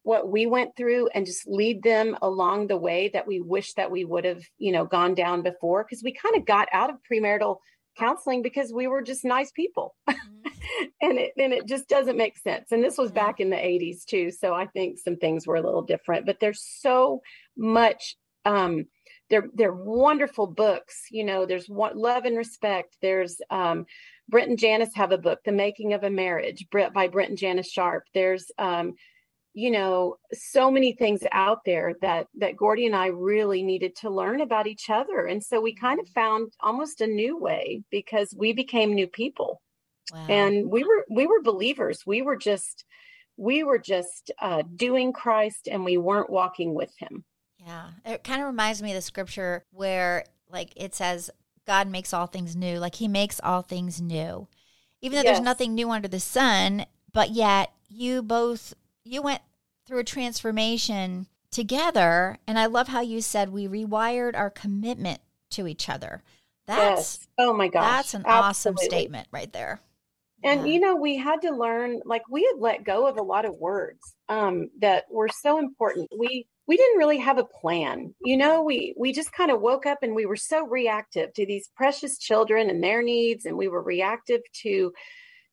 [0.02, 3.90] what we went through and just lead them along the way that we wish that
[3.90, 6.96] we would have, you know, gone down before, because we kind of got out of
[7.10, 7.58] premarital
[7.98, 9.94] counseling because we were just nice people.
[10.70, 10.86] Mm-hmm.
[11.02, 12.72] and it and it just doesn't make sense.
[12.72, 15.62] And this was back in the 80s too, so I think some things were a
[15.62, 17.22] little different, but there's so
[17.56, 18.86] much um
[19.28, 21.06] they're they're wonderful books.
[21.10, 22.96] You know, there's one, Love and Respect.
[23.00, 23.86] There's um
[24.28, 27.70] Brent and Janice have a book, The Making of a Marriage, by Brent and Janice
[27.70, 28.04] Sharp.
[28.14, 28.94] There's um
[29.52, 34.08] you know so many things out there that that gordy and i really needed to
[34.08, 36.20] learn about each other and so we kind of mm-hmm.
[36.20, 39.60] found almost a new way because we became new people
[40.12, 40.26] wow.
[40.28, 42.84] and we were we were believers we were just
[43.36, 47.24] we were just uh, doing christ and we weren't walking with him
[47.58, 51.30] yeah it kind of reminds me of the scripture where like it says
[51.66, 54.46] god makes all things new like he makes all things new
[55.00, 55.36] even though yes.
[55.36, 59.42] there's nothing new under the sun but yet you both you went
[59.86, 62.38] through a transformation together.
[62.46, 65.20] And I love how you said we rewired our commitment
[65.50, 66.22] to each other.
[66.66, 67.28] That's yes.
[67.38, 67.82] oh my gosh.
[67.82, 68.48] That's an Absolutely.
[68.48, 69.80] awesome statement right there.
[70.42, 70.72] And yeah.
[70.72, 73.54] you know, we had to learn like we had let go of a lot of
[73.56, 76.08] words um, that were so important.
[76.16, 78.14] We we didn't really have a plan.
[78.24, 81.44] You know, we we just kind of woke up and we were so reactive to
[81.44, 84.92] these precious children and their needs and we were reactive to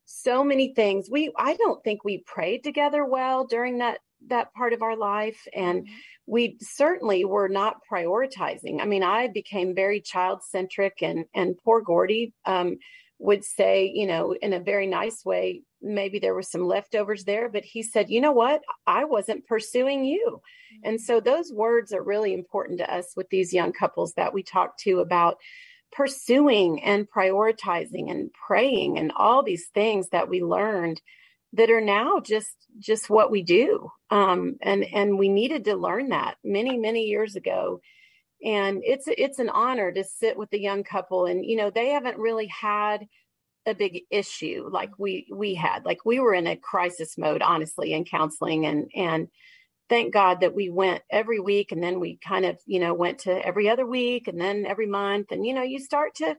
[0.05, 1.09] so many things.
[1.11, 5.47] We I don't think we prayed together well during that that part of our life
[5.53, 5.93] and mm-hmm.
[6.27, 8.81] we certainly were not prioritizing.
[8.81, 12.77] I mean, I became very child centric and and poor Gordy um,
[13.19, 17.49] would say, you know, in a very nice way, maybe there were some leftovers there,
[17.49, 18.61] but he said, you know what?
[18.85, 20.41] I wasn't pursuing you.
[20.41, 20.89] Mm-hmm.
[20.89, 24.43] And so those words are really important to us with these young couples that we
[24.43, 25.37] talk to about
[25.91, 31.01] pursuing and prioritizing and praying and all these things that we learned
[31.53, 36.09] that are now just just what we do um, and and we needed to learn
[36.09, 37.79] that many many years ago
[38.43, 41.89] and it's it's an honor to sit with the young couple and you know they
[41.89, 43.07] haven't really had
[43.67, 45.85] a big issue like we we had.
[45.85, 49.27] Like we were in a crisis mode honestly in counseling and and
[49.89, 53.19] thank god that we went every week and then we kind of you know went
[53.19, 55.31] to every other week and then every month.
[55.31, 56.35] And you know you start to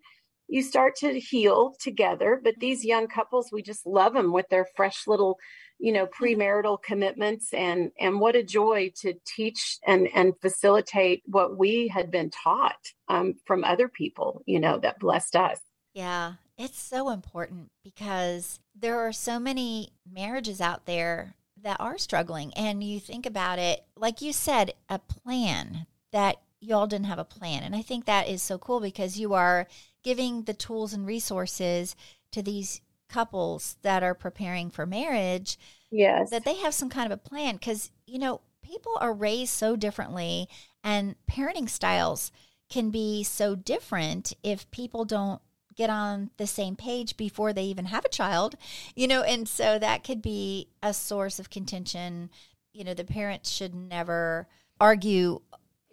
[0.49, 4.67] you start to heal together but these young couples we just love them with their
[4.75, 5.39] fresh little
[5.79, 11.57] you know premarital commitments and and what a joy to teach and and facilitate what
[11.57, 15.61] we had been taught um, from other people you know that blessed us.
[15.95, 22.53] Yeah it's so important because there are so many marriages out there that are struggling
[22.55, 27.25] and you think about it like you said a plan that y'all didn't have a
[27.25, 29.67] plan and i think that is so cool because you are
[30.03, 31.95] giving the tools and resources
[32.33, 35.59] to these couples that are preparing for marriage
[35.91, 36.31] yes.
[36.31, 37.57] that they have some kind of a plan.
[37.57, 40.49] Because you know people are raised so differently
[40.85, 42.31] and parenting styles
[42.71, 45.41] can be so different if people don't
[45.75, 48.57] get on the same page before they even have a child
[48.97, 52.31] you know and so that could be a source of contention.
[52.73, 54.49] You know the parents should never
[54.81, 55.41] argue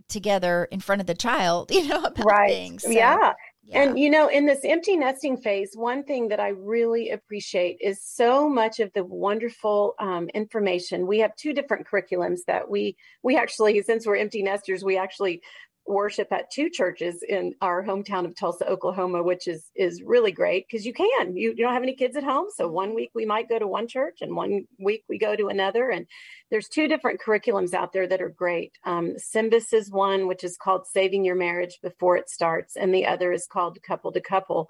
[0.07, 2.49] together in front of the child you know about right.
[2.49, 2.83] things.
[2.83, 3.33] So, yeah
[3.67, 3.81] yeah.
[3.81, 8.01] And you know, in this empty nesting phase, one thing that I really appreciate is
[8.03, 11.07] so much of the wonderful um, information.
[11.07, 15.41] We have two different curriculums that we we actually, since we're empty nesters, we actually
[15.87, 20.65] worship at two churches in our hometown of Tulsa, Oklahoma, which is is really great
[20.67, 21.35] because you can.
[21.35, 23.67] You, you don't have any kids at home, so one week we might go to
[23.67, 25.89] one church, and one week we go to another.
[25.89, 26.07] And
[26.49, 28.73] there's two different curriculums out there that are great.
[28.83, 33.31] Um, is one, which is called Saving Your Marriage Before It Starts, and the other
[33.31, 34.67] is called Couple to Couple,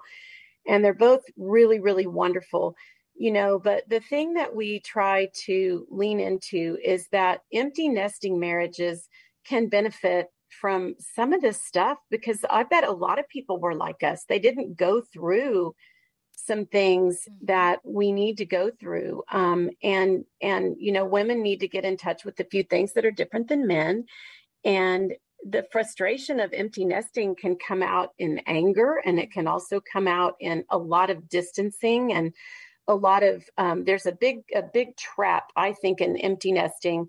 [0.66, 2.76] and they're both really really wonderful.
[3.18, 8.38] You know, but the thing that we try to lean into is that empty nesting
[8.38, 9.08] marriages
[9.46, 13.74] can benefit from some of this stuff because I bet a lot of people were
[13.74, 14.24] like us.
[14.28, 15.74] They didn't go through
[16.36, 17.46] some things mm-hmm.
[17.46, 21.84] that we need to go through um, and and you know women need to get
[21.84, 24.04] in touch with a few things that are different than men
[24.64, 25.14] and
[25.48, 30.08] the frustration of empty nesting can come out in anger and it can also come
[30.08, 32.32] out in a lot of distancing and
[32.88, 37.08] a lot of um, there's a big a big trap i think in empty nesting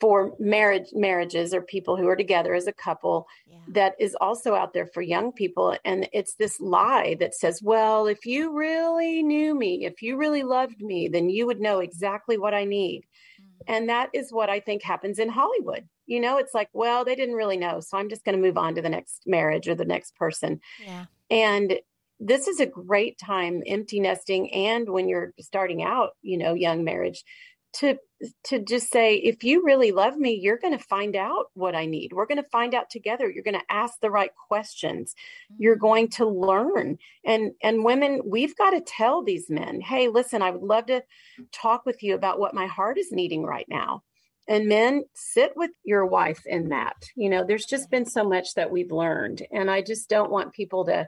[0.00, 3.58] for marriage marriages or people who are together as a couple yeah.
[3.68, 5.76] that is also out there for young people.
[5.84, 10.42] And it's this lie that says well if you really knew me if you really
[10.42, 13.04] loved me then you would know exactly what i need.
[13.40, 13.74] Mm-hmm.
[13.74, 15.88] and that is what i think happens in hollywood.
[16.06, 18.58] You know it's like well they didn't really know so i'm just going to move
[18.58, 20.60] on to the next marriage or the next person.
[20.84, 21.06] Yeah.
[21.30, 21.78] And
[22.20, 26.82] this is a great time empty nesting and when you're starting out you know young
[26.84, 27.24] marriage
[27.74, 27.98] to
[28.44, 31.84] to just say if you really love me you're going to find out what i
[31.84, 32.12] need.
[32.12, 33.30] We're going to find out together.
[33.30, 35.14] You're going to ask the right questions.
[35.58, 35.80] You're mm-hmm.
[35.80, 36.98] going to learn.
[37.24, 41.02] And and women we've got to tell these men hey listen i would love to
[41.52, 44.02] talk with you about what my heart is needing right now.
[44.48, 46.96] And men sit with your wife in that.
[47.16, 50.54] You know there's just been so much that we've learned and i just don't want
[50.54, 51.06] people to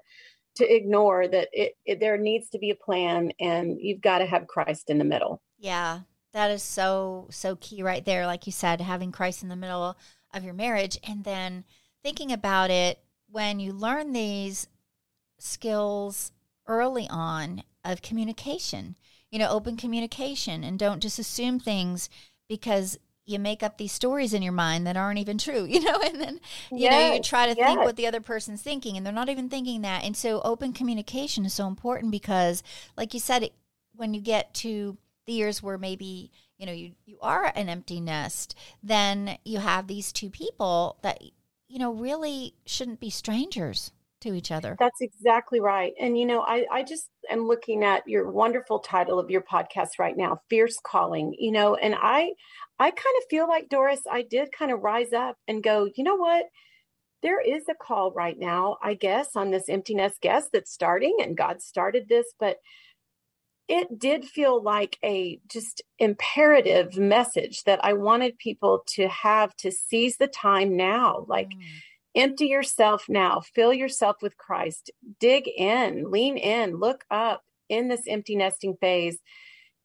[0.57, 4.27] to ignore that it, it there needs to be a plan and you've got to
[4.27, 5.41] have christ in the middle.
[5.59, 6.01] Yeah
[6.33, 8.27] that is so, so key right there.
[8.27, 9.97] Like you said, having Christ in the middle
[10.33, 11.65] of your marriage and then
[12.03, 14.69] thinking about it when you learn these
[15.39, 16.33] skills
[16.67, 18.97] early on of communication,
[19.31, 22.09] you know, open communication and don't just assume things
[22.49, 26.01] because you make up these stories in your mind that aren't even true, you know,
[26.01, 26.35] and then
[26.71, 27.69] you yes, know you try to yes.
[27.69, 30.05] think what the other person's thinking and they're not even thinking that.
[30.05, 32.63] And so open communication is so important because
[32.97, 33.53] like you said it,
[33.95, 34.97] when you get to
[35.29, 39.87] the years where maybe you know you you are an empty nest then you have
[39.87, 41.23] these two people that
[41.69, 44.77] you know really shouldn't be strangers to each other.
[44.79, 45.93] That's exactly right.
[46.01, 49.91] And you know i i just am looking at your wonderful title of your podcast
[49.99, 52.31] right now fierce calling you know and i
[52.79, 56.05] i kind of feel like doris i did kind of rise up and go you
[56.05, 56.47] know what?
[57.21, 61.17] There is a call right now i guess on this empty nest guest that's starting
[61.21, 62.57] and god started this but
[63.69, 69.71] it did feel like a just imperative message that I wanted people to have to
[69.71, 71.27] seize the time now.
[71.29, 71.63] Like, mm.
[72.15, 78.03] empty yourself now, fill yourself with Christ, dig in, lean in, look up in this
[78.09, 79.19] empty nesting phase.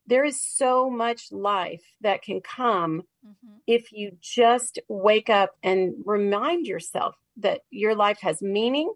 [0.08, 3.56] There is so much life that can come mm-hmm.
[3.68, 8.94] if you just wake up and remind yourself that your life has meaning,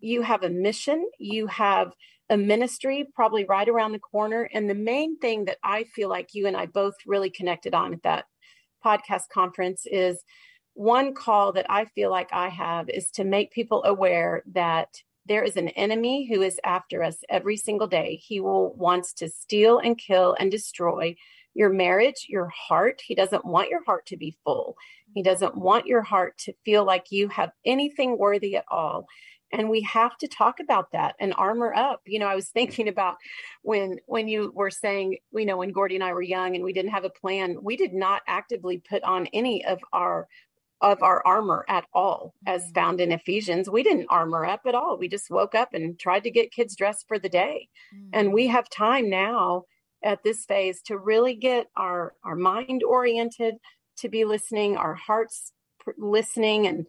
[0.00, 1.92] you have a mission, you have
[2.30, 4.48] a ministry probably right around the corner.
[4.54, 7.92] And the main thing that I feel like you and I both really connected on
[7.92, 8.24] at that
[8.84, 10.22] podcast conference is
[10.74, 14.88] one call that I feel like I have is to make people aware that
[15.26, 18.20] there is an enemy who is after us every single day.
[18.24, 21.16] He will wants to steal and kill and destroy
[21.52, 23.02] your marriage, your heart.
[23.04, 24.76] He doesn't want your heart to be full.
[25.14, 29.06] He doesn't want your heart to feel like you have anything worthy at all
[29.52, 32.88] and we have to talk about that and armor up you know i was thinking
[32.88, 33.16] about
[33.62, 36.72] when when you were saying you know when gordy and i were young and we
[36.72, 40.28] didn't have a plan we did not actively put on any of our
[40.82, 42.72] of our armor at all as mm-hmm.
[42.72, 46.24] found in ephesians we didn't armor up at all we just woke up and tried
[46.24, 48.08] to get kids dressed for the day mm-hmm.
[48.12, 49.64] and we have time now
[50.02, 53.56] at this phase to really get our our mind oriented
[53.96, 55.52] to be listening our hearts
[55.98, 56.86] listening and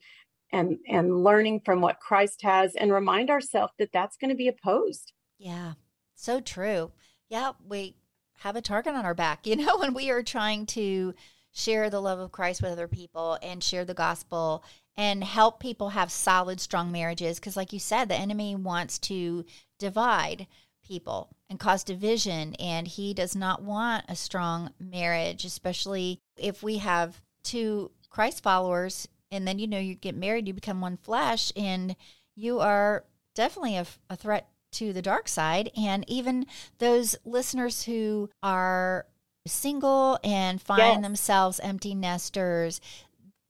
[0.51, 4.47] and and learning from what Christ has and remind ourselves that that's going to be
[4.47, 5.13] opposed.
[5.37, 5.73] Yeah.
[6.15, 6.91] So true.
[7.29, 7.95] Yeah, we
[8.39, 11.13] have a target on our back, you know, when we are trying to
[11.53, 14.63] share the love of Christ with other people and share the gospel
[14.95, 19.45] and help people have solid strong marriages because like you said the enemy wants to
[19.79, 20.47] divide
[20.83, 26.77] people and cause division and he does not want a strong marriage especially if we
[26.77, 31.51] have two Christ followers and then you know you get married you become one flesh
[31.55, 31.95] and
[32.35, 36.45] you are definitely a, a threat to the dark side and even
[36.79, 39.05] those listeners who are
[39.47, 41.01] single and find yes.
[41.01, 42.79] themselves empty nesters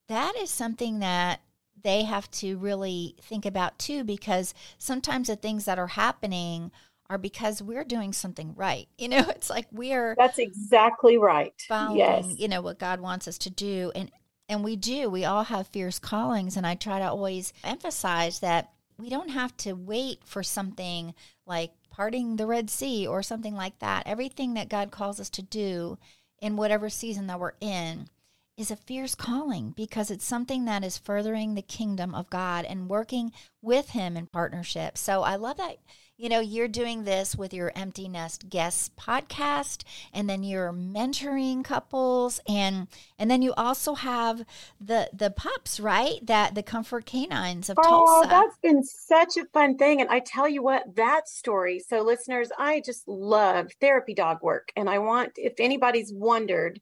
[0.07, 1.41] that is something that
[1.83, 6.71] they have to really think about too because sometimes the things that are happening
[7.09, 8.87] are because we're doing something right.
[8.97, 11.53] You know, it's like we're That's exactly right.
[11.67, 12.25] Following, yes.
[12.37, 13.91] you know, what God wants us to do.
[13.95, 14.11] And
[14.51, 15.09] and we do.
[15.09, 16.57] We all have fierce callings.
[16.57, 21.71] And I try to always emphasize that we don't have to wait for something like
[21.89, 24.03] parting the Red Sea or something like that.
[24.05, 25.97] Everything that God calls us to do
[26.41, 28.09] in whatever season that we're in
[28.57, 32.89] is a fierce calling because it's something that is furthering the kingdom of God and
[32.89, 34.97] working with Him in partnership.
[34.97, 35.77] So I love that
[36.21, 39.83] you know, you're doing this with your Empty Nest Guests podcast,
[40.13, 42.87] and then you're mentoring couples, and
[43.17, 44.45] and then you also have
[44.79, 46.23] the the pups, right?
[46.27, 48.27] That the Comfort Canines of oh, Tulsa.
[48.27, 51.79] Oh, that's been such a fun thing, and I tell you what, that story.
[51.79, 56.79] So, listeners, I just love therapy dog work, and I want if anybody's wondered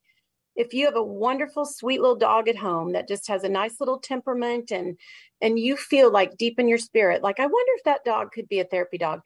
[0.55, 3.79] if you have a wonderful sweet little dog at home that just has a nice
[3.79, 4.97] little temperament and
[5.41, 8.47] and you feel like deep in your spirit like i wonder if that dog could
[8.47, 9.21] be a therapy dog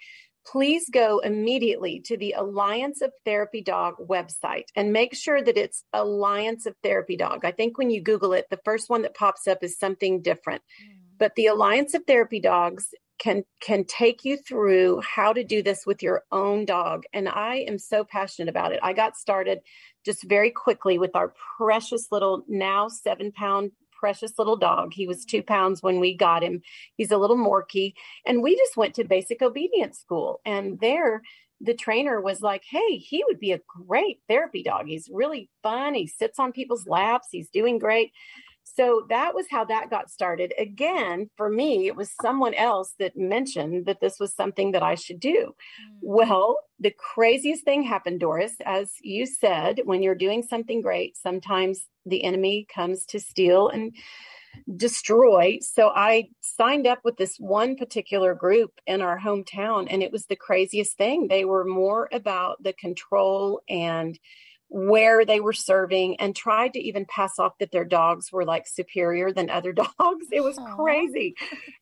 [0.45, 5.83] please go immediately to the alliance of therapy dog website and make sure that it's
[5.93, 7.45] alliance of therapy dog.
[7.45, 10.61] I think when you google it the first one that pops up is something different.
[10.83, 10.97] Mm.
[11.17, 15.85] but the alliance of therapy dogs can can take you through how to do this
[15.85, 18.79] with your own dog and i am so passionate about it.
[18.83, 19.59] I got started
[20.05, 23.71] just very quickly with our precious little now seven pound
[24.03, 24.91] precious little dog.
[24.93, 26.61] He was two pounds when we got him.
[26.97, 27.93] He's a little Morkie.
[28.25, 30.41] And we just went to basic obedience school.
[30.45, 31.21] And there,
[31.61, 34.87] the trainer was like, Hey, he would be a great therapy dog.
[34.87, 35.93] He's really fun.
[35.93, 37.29] He sits on people's laps.
[37.31, 38.11] He's doing great.
[38.63, 40.53] So that was how that got started.
[40.57, 44.95] Again, for me, it was someone else that mentioned that this was something that I
[44.95, 45.53] should do.
[45.53, 45.97] Mm.
[46.01, 51.87] Well, the craziest thing happened, Doris, as you said, when you're doing something great, sometimes
[52.05, 53.93] the enemy comes to steal and
[54.75, 55.59] destroy.
[55.61, 60.25] So I signed up with this one particular group in our hometown, and it was
[60.25, 61.27] the craziest thing.
[61.27, 64.17] They were more about the control and
[64.75, 68.65] where they were serving and tried to even pass off that their dogs were like
[68.67, 70.25] superior than other dogs.
[70.31, 70.75] It was Aww.
[70.75, 71.35] crazy.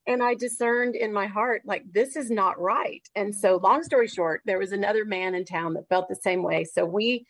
[0.05, 3.01] And I discerned in my heart, like, this is not right.
[3.15, 3.65] And so, mm-hmm.
[3.65, 6.65] long story short, there was another man in town that felt the same way.
[6.65, 7.25] So, we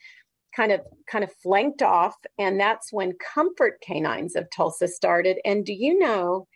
[0.56, 5.64] kind of kind of flanked off and that's when comfort canines of tulsa started and
[5.64, 6.46] do you know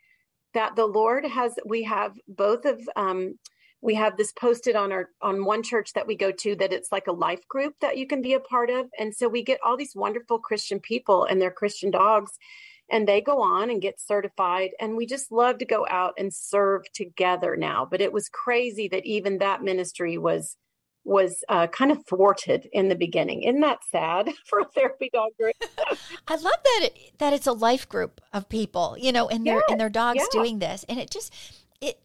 [0.52, 3.38] that the lord has we have both of um,
[3.87, 6.91] we have this posted on our on one church that we go to that it's
[6.91, 9.61] like a life group that you can be a part of and so we get
[9.64, 12.32] all these wonderful christian people and their christian dogs
[12.91, 16.34] and they go on and get certified and we just love to go out and
[16.34, 20.57] serve together now but it was crazy that even that ministry was
[21.07, 23.45] was uh, kind of thwarted in the beginning.
[23.45, 25.55] Isn't that sad for a therapy dog group?
[26.26, 29.59] I love that it, that it's a life group of people, you know, and their
[29.59, 30.26] yes, and their dogs yeah.
[30.32, 31.32] doing this, and it just
[31.80, 32.01] it.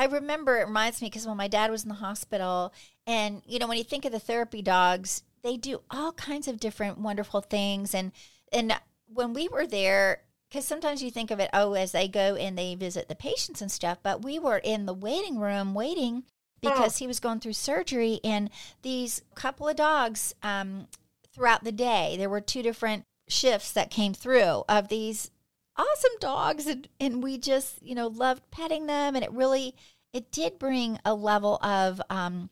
[0.00, 2.72] I remember it reminds me because when my dad was in the hospital,
[3.06, 6.58] and you know, when you think of the therapy dogs, they do all kinds of
[6.58, 8.12] different wonderful things, and
[8.50, 8.80] and
[9.12, 12.56] when we were there, because sometimes you think of it, oh, as they go and
[12.56, 16.22] they visit the patients and stuff, but we were in the waiting room waiting
[16.62, 18.20] because he was going through surgery.
[18.24, 18.48] And
[18.80, 20.88] these couple of dogs um,
[21.34, 25.30] throughout the day, there were two different shifts that came through of these
[25.76, 26.66] awesome dogs.
[26.66, 29.14] And, and we just, you know, loved petting them.
[29.14, 29.74] And it really,
[30.12, 32.50] it did bring a level of, um,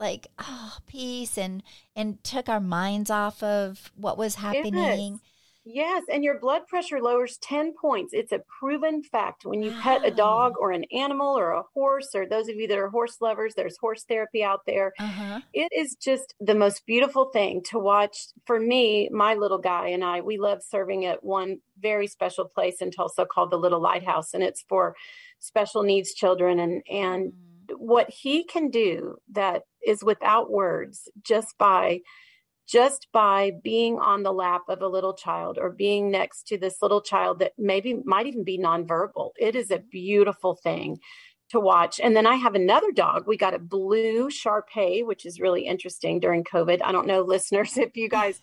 [0.00, 1.62] like oh peace and
[1.96, 5.20] and took our minds off of what was happening Yes,
[6.08, 8.14] and your blood pressure lowers 10 points.
[8.14, 9.44] It's a proven fact.
[9.44, 12.66] When you pet a dog or an animal or a horse, or those of you
[12.68, 14.92] that are horse lovers, there's horse therapy out there.
[14.98, 15.40] Uh-huh.
[15.52, 18.16] It is just the most beautiful thing to watch.
[18.46, 22.80] For me, my little guy and I, we love serving at one very special place
[22.80, 24.96] in Tulsa called the Little Lighthouse, and it's for
[25.38, 26.58] special needs children.
[26.60, 27.76] And, and mm.
[27.76, 32.00] what he can do that is without words just by
[32.68, 36.82] just by being on the lap of a little child or being next to this
[36.82, 39.30] little child that maybe might even be nonverbal.
[39.38, 40.98] It is a beautiful thing
[41.50, 42.00] to watch.
[42.00, 43.26] And then I have another dog.
[43.26, 46.80] We got a blue Shar Pei, which is really interesting during COVID.
[46.84, 48.40] I don't know, listeners, if you guys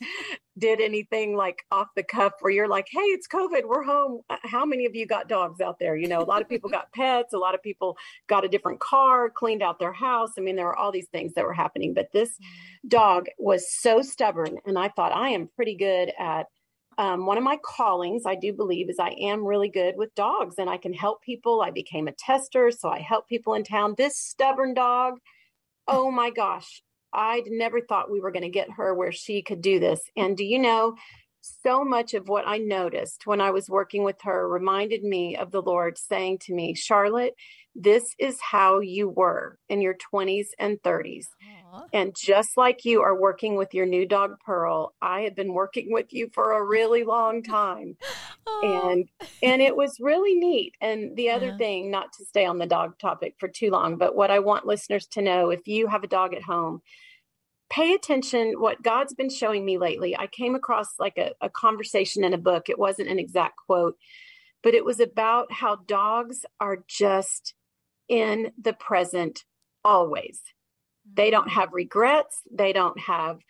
[0.57, 4.21] did anything like off the cuff where you're like, hey, it's COVID, we're home.
[4.29, 5.95] Uh, how many of you got dogs out there?
[5.95, 7.97] You know, a lot of people got pets, a lot of people
[8.27, 10.31] got a different car, cleaned out their house.
[10.37, 11.93] I mean, there were all these things that were happening.
[11.93, 12.89] But this mm.
[12.89, 14.57] dog was so stubborn.
[14.65, 16.47] And I thought, I am pretty good at
[16.97, 20.55] um, one of my callings, I do believe, is I am really good with dogs
[20.57, 21.61] and I can help people.
[21.61, 23.95] I became a tester, so I help people in town.
[23.97, 25.19] This stubborn dog,
[25.87, 26.81] oh my gosh,
[27.13, 30.01] I never thought we were going to get her where she could do this.
[30.15, 30.95] And do you know,
[31.63, 35.51] so much of what I noticed when I was working with her reminded me of
[35.51, 37.33] the Lord saying to me, Charlotte,
[37.75, 41.25] this is how you were in your 20s and 30s.
[41.73, 41.83] Aww.
[41.91, 45.91] And just like you are working with your new dog Pearl, I have been working
[45.91, 47.97] with you for a really long time.
[48.63, 49.09] and
[49.43, 50.73] and it was really neat.
[50.79, 51.57] And the other yeah.
[51.57, 54.65] thing, not to stay on the dog topic for too long, but what I want
[54.65, 56.81] listeners to know if you have a dog at home,
[57.69, 60.15] pay attention what god's been showing me lately.
[60.15, 62.69] I came across like a, a, conversation in a book.
[62.69, 63.97] It wasn't an exact quote
[64.65, 67.53] but it was about how dogs are just
[68.09, 69.43] in the present
[69.83, 70.41] always.
[71.13, 71.53] They don't mm.
[71.53, 72.41] have regrets.
[72.51, 73.41] They don't have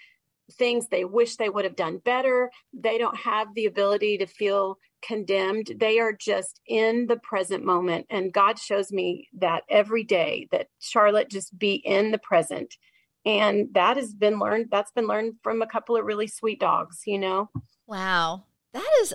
[0.52, 2.52] things they wish they would have done better.
[2.74, 5.72] They don't have the ability to feel condemned.
[5.78, 8.08] They are just in the present moment.
[8.10, 12.76] And god shows me that every day that charlotte just be in the present
[13.26, 17.04] and that has been learned that's been learned from a couple of really sweet dogs
[17.06, 17.50] you know?
[17.88, 18.46] Wow.
[18.74, 19.14] That is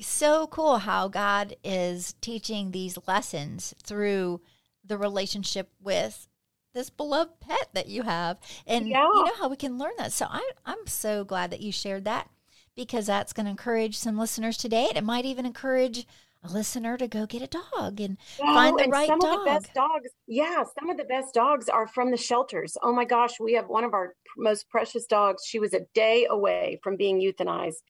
[0.00, 4.40] so cool how god is teaching these lessons through
[4.84, 6.26] the relationship with
[6.72, 8.38] this beloved pet that you have.
[8.66, 9.02] And yeah.
[9.02, 10.12] you know how we can learn that.
[10.12, 12.30] So I, i'm so glad that you shared that
[12.76, 16.06] because that's going to encourage some listeners today and it might even encourage
[16.42, 19.38] a listener to go get a dog and well, find the and right some dog.
[19.40, 22.76] Of the best dogs, yeah, some of the best dogs are from the shelters.
[22.82, 25.44] Oh my gosh, we have one of our most precious dogs.
[25.46, 27.82] She was a day away from being euthanized.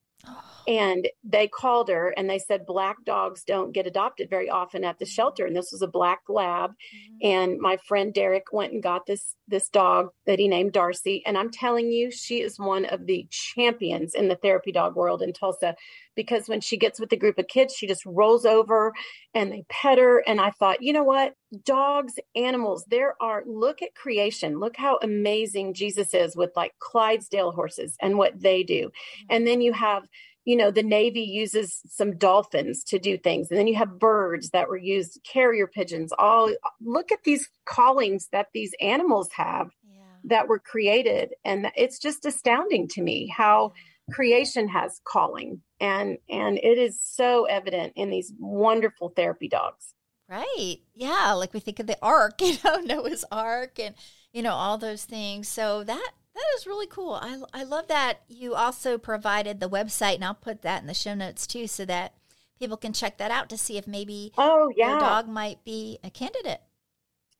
[0.68, 4.98] And they called her and they said black dogs don't get adopted very often at
[4.98, 5.46] the shelter.
[5.46, 6.70] And this was a black lab.
[6.70, 7.26] Mm-hmm.
[7.26, 11.22] And my friend Derek went and got this this dog that he named Darcy.
[11.26, 15.22] And I'm telling you, she is one of the champions in the therapy dog world
[15.22, 15.74] in Tulsa
[16.20, 18.92] because when she gets with a group of kids, she just rolls over
[19.32, 20.18] and they pet her.
[20.26, 21.32] And I thought, you know what?
[21.64, 24.60] Dogs, animals, there are, look at creation.
[24.60, 28.88] Look how amazing Jesus is with like Clydesdale horses and what they do.
[28.88, 29.26] Mm-hmm.
[29.30, 30.02] And then you have,
[30.44, 33.50] you know, the Navy uses some dolphins to do things.
[33.50, 36.52] And then you have birds that were used, carrier pigeons, all
[36.82, 40.02] look at these callings that these animals have yeah.
[40.24, 41.30] that were created.
[41.46, 43.72] And it's just astounding to me how
[44.12, 49.94] creation has calling and and it is so evident in these wonderful therapy dogs
[50.28, 53.94] right yeah like we think of the ark you know noah's ark and
[54.32, 57.14] you know all those things so that That is really cool.
[57.14, 60.94] I, I love that you also provided the website, and I'll put that in the
[60.94, 62.14] show notes too, so that
[62.58, 65.98] people can check that out to see if maybe oh yeah your dog might be
[66.04, 66.60] a candidate.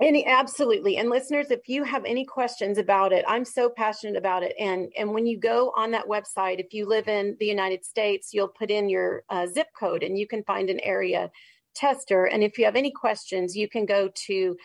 [0.01, 0.97] Any absolutely.
[0.97, 4.55] And listeners, if you have any questions about it, I'm so passionate about it.
[4.59, 8.33] And and when you go on that website, if you live in the United States,
[8.33, 11.31] you'll put in your uh, zip code, and you can find an area
[11.75, 12.25] tester.
[12.25, 14.57] And if you have any questions, you can go to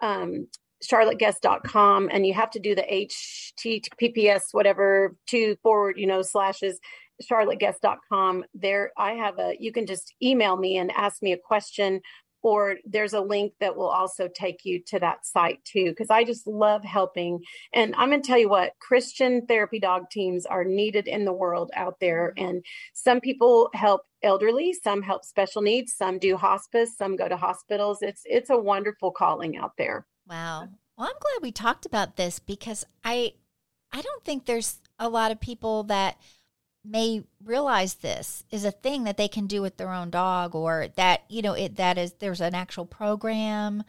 [0.00, 0.48] um,
[0.82, 3.08] charlotteguest.com and you have to do the
[3.60, 6.80] https whatever two forward you know slashes
[7.30, 12.00] charlotteguest.com there i have a you can just email me and ask me a question
[12.42, 16.24] or there's a link that will also take you to that site too because i
[16.24, 17.40] just love helping.
[17.72, 21.32] And i'm going to tell you what christian therapy dog teams are needed in the
[21.32, 22.34] world out there.
[22.36, 22.48] Mm-hmm.
[22.48, 22.64] And
[22.94, 27.98] some people help elderly some help special needs some do hospice some go to hospitals.
[28.02, 30.06] It's it's a wonderful calling out there.
[30.28, 30.68] Wow.
[30.96, 33.34] Well, I'm glad we talked about this because I
[33.92, 36.18] I don't think there's a lot of people that
[36.84, 40.88] may realize this is a thing that they can do with their own dog or
[40.96, 43.82] that you know it that is there's an actual program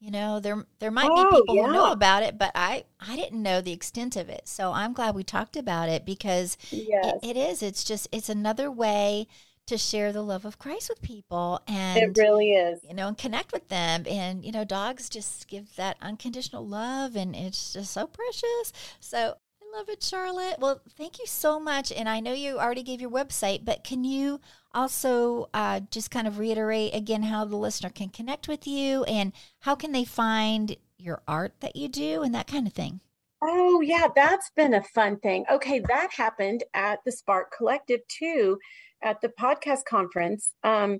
[0.00, 1.66] you know there there might oh, be people yeah.
[1.66, 4.92] who know about it but i i didn't know the extent of it so i'm
[4.92, 7.16] glad we talked about it because yes.
[7.22, 9.26] it, it is it's just it's another way
[9.66, 13.18] to share the love of Christ with people and it really is you know and
[13.18, 17.92] connect with them and you know dogs just give that unconditional love and it's just
[17.92, 19.34] so precious so
[19.72, 23.10] Love it Charlotte well thank you so much and I know you already gave your
[23.10, 24.40] website but can you
[24.74, 29.32] also uh, just kind of reiterate again how the listener can connect with you and
[29.60, 33.00] how can they find your art that you do and that kind of thing
[33.40, 35.44] Oh, yeah, that's been a fun thing.
[35.50, 38.58] Okay, that happened at the Spark Collective too,
[39.02, 40.54] at the podcast conference.
[40.64, 40.98] Um,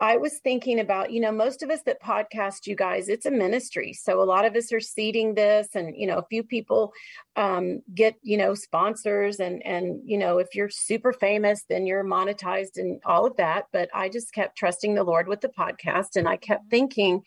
[0.00, 3.30] I was thinking about, you know, most of us that podcast, you guys, it's a
[3.30, 3.92] ministry.
[3.92, 6.92] So a lot of us are seeding this, and you know, a few people
[7.34, 12.04] um, get, you know, sponsors, and and you know, if you're super famous, then you're
[12.04, 13.66] monetized and all of that.
[13.72, 17.22] But I just kept trusting the Lord with the podcast, and I kept thinking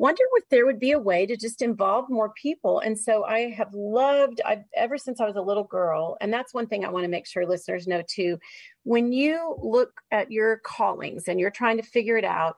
[0.00, 2.80] wonder if there would be a way to just involve more people.
[2.80, 6.54] And so I have loved, I've ever since I was a little girl, and that's
[6.54, 8.38] one thing I want to make sure listeners know too.
[8.84, 12.56] When you look at your callings and you're trying to figure it out,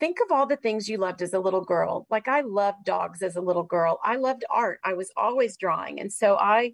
[0.00, 2.06] think of all the things you loved as a little girl.
[2.08, 4.00] Like I loved dogs as a little girl.
[4.02, 4.80] I loved art.
[4.82, 6.00] I was always drawing.
[6.00, 6.72] And so I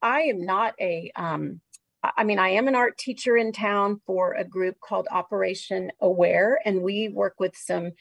[0.00, 1.60] I am not a um
[2.02, 6.58] I mean, I am an art teacher in town for a group called Operation Aware,
[6.64, 7.92] and we work with some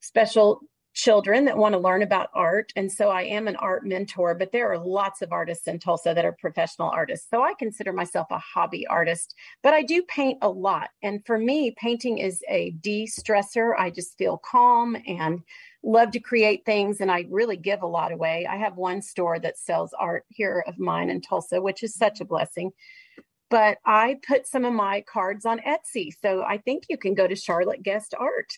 [0.00, 0.60] special
[0.92, 2.72] children that want to learn about art.
[2.76, 6.12] And so I am an art mentor, but there are lots of artists in Tulsa
[6.14, 7.28] that are professional artists.
[7.30, 10.90] So I consider myself a hobby artist, but I do paint a lot.
[11.02, 13.72] And for me, painting is a de stressor.
[13.78, 15.40] I just feel calm and
[15.82, 17.00] love to create things.
[17.00, 18.46] And I really give a lot away.
[18.50, 22.20] I have one store that sells art here of mine in Tulsa, which is such
[22.20, 22.72] a blessing
[23.50, 26.12] but I put some of my cards on Etsy.
[26.22, 28.56] So I think you can go to Charlotte Guest Art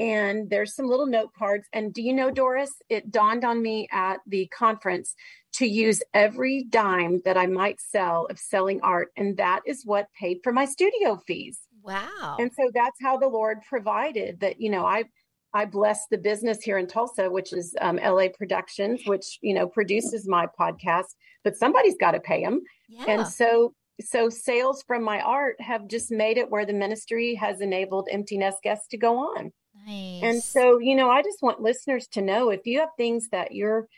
[0.00, 1.68] and there's some little note cards.
[1.74, 5.14] And do you know, Doris, it dawned on me at the conference
[5.54, 9.08] to use every dime that I might sell of selling art.
[9.18, 11.60] And that is what paid for my studio fees.
[11.82, 15.04] wow And so that's how the Lord provided that, you know, I
[15.52, 19.66] I bless the business here in Tulsa, which is um, LA Productions, which you know
[19.66, 21.16] produces my podcast.
[21.42, 25.88] But somebody's got to pay them, yeah and so so sales from my art have
[25.88, 29.52] just made it where the ministry has enabled Empty Nest guests to go on.
[29.86, 33.28] Nice And so, you know, I just want listeners to know if you have things
[33.30, 33.88] that you're,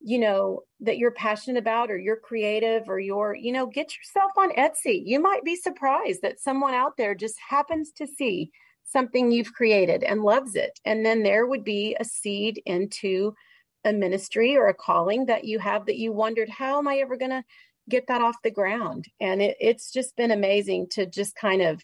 [0.00, 4.32] you know, that you're passionate about or you're creative or you're, you know, get yourself
[4.36, 5.02] on Etsy.
[5.04, 8.50] You might be surprised that someone out there just happens to see
[8.84, 10.78] something you've created and loves it.
[10.84, 13.34] And then there would be a seed into
[13.84, 17.16] a ministry or a calling that you have that you wondered, how am I ever
[17.16, 17.44] going to
[17.88, 19.06] get that off the ground?
[19.20, 21.82] And it, it's just been amazing to just kind of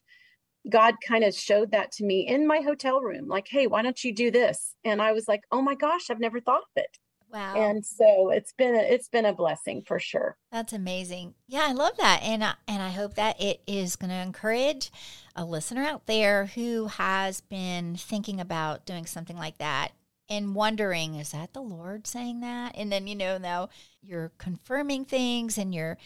[0.70, 4.02] God kind of showed that to me in my hotel room, like, hey, why don't
[4.02, 4.74] you do this?
[4.84, 6.98] And I was like, oh my gosh, I've never thought of it.
[7.32, 10.36] wow And so it's been a, it's been a blessing for sure.
[10.52, 11.34] That's amazing.
[11.46, 14.90] Yeah, I love that, and I, and I hope that it is going to encourage
[15.36, 19.92] a listener out there who has been thinking about doing something like that
[20.28, 22.74] and wondering, is that the Lord saying that?
[22.76, 23.70] And then you know now
[24.02, 25.96] you're confirming things and you're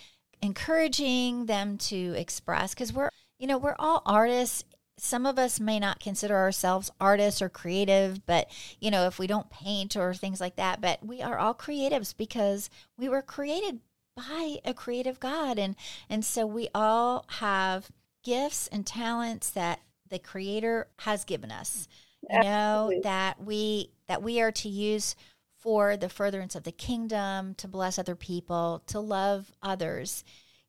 [0.40, 3.10] encouraging them to express because we're
[3.42, 4.64] you know we're all artists.
[4.98, 9.26] Some of us may not consider ourselves artists or creative, but you know, if we
[9.26, 13.80] don't paint or things like that, but we are all creatives because we were created
[14.16, 15.58] by a creative God.
[15.58, 15.74] And
[16.08, 17.90] and so we all have
[18.22, 21.88] gifts and talents that the creator has given us.
[22.30, 25.16] You know that we that we are to use
[25.58, 30.22] for the furtherance of the kingdom, to bless other people, to love others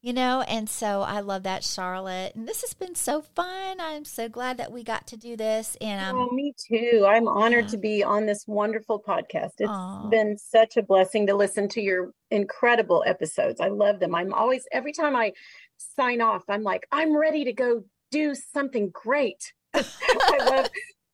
[0.04, 3.80] you know and so i love that charlotte and this has been so fun.
[3.80, 7.06] I'm so glad that we got to do this and um, oh, me too.
[7.08, 7.72] I'm honored yeah.
[7.72, 9.54] to be on this wonderful podcast.
[9.60, 10.12] It's Aww.
[10.12, 13.60] been such a blessing to listen to your incredible episodes.
[13.60, 14.14] I love them.
[14.14, 15.32] I'm always every time i
[15.78, 17.84] sign off i'm like i'm ready to go
[18.14, 19.54] do something great.
[19.74, 20.70] I love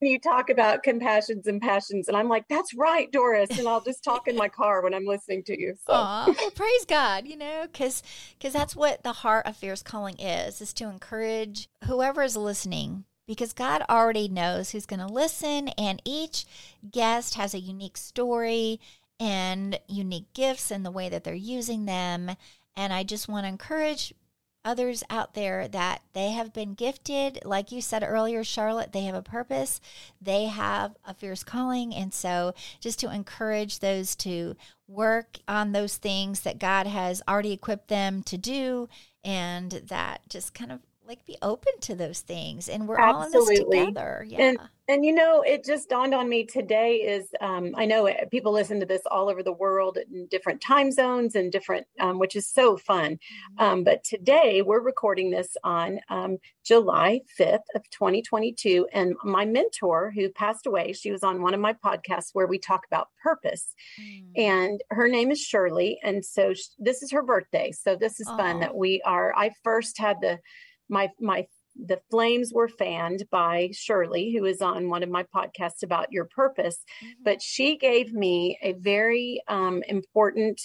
[0.07, 4.03] you talk about compassions and passions and i'm like that's right doris and i'll just
[4.03, 5.93] talk in my car when i'm listening to you so.
[5.93, 8.01] Aww, well, praise god you know because
[8.37, 13.05] because that's what the heart of fierce calling is is to encourage whoever is listening
[13.27, 16.45] because god already knows who's going to listen and each
[16.89, 18.79] guest has a unique story
[19.19, 22.31] and unique gifts and the way that they're using them
[22.77, 24.13] and i just want to encourage
[24.63, 27.39] others out there that they have been gifted.
[27.45, 29.81] Like you said earlier, Charlotte, they have a purpose,
[30.21, 31.93] they have a fierce calling.
[31.93, 34.55] And so, just to encourage those to
[34.87, 38.89] work on those things that God has already equipped them to do,
[39.23, 40.79] and that just kind of
[41.09, 43.39] like be open to those things and we're Absolutely.
[43.39, 46.95] all in this together yeah and, and you know it just dawned on me today
[46.95, 50.91] is um, i know people listen to this all over the world in different time
[50.91, 53.63] zones and different um, which is so fun mm-hmm.
[53.63, 60.11] um, but today we're recording this on um, july 5th of 2022 and my mentor
[60.13, 63.75] who passed away she was on one of my podcasts where we talk about purpose
[64.01, 64.25] mm.
[64.35, 68.27] and her name is shirley and so she, this is her birthday so this is
[68.27, 68.37] oh.
[68.37, 70.39] fun that we are i first had the
[70.89, 71.45] my my
[71.85, 76.25] the flames were fanned by Shirley, who is on one of my podcasts about your
[76.25, 76.83] purpose.
[77.03, 77.23] Mm-hmm.
[77.23, 80.61] But she gave me a very um, important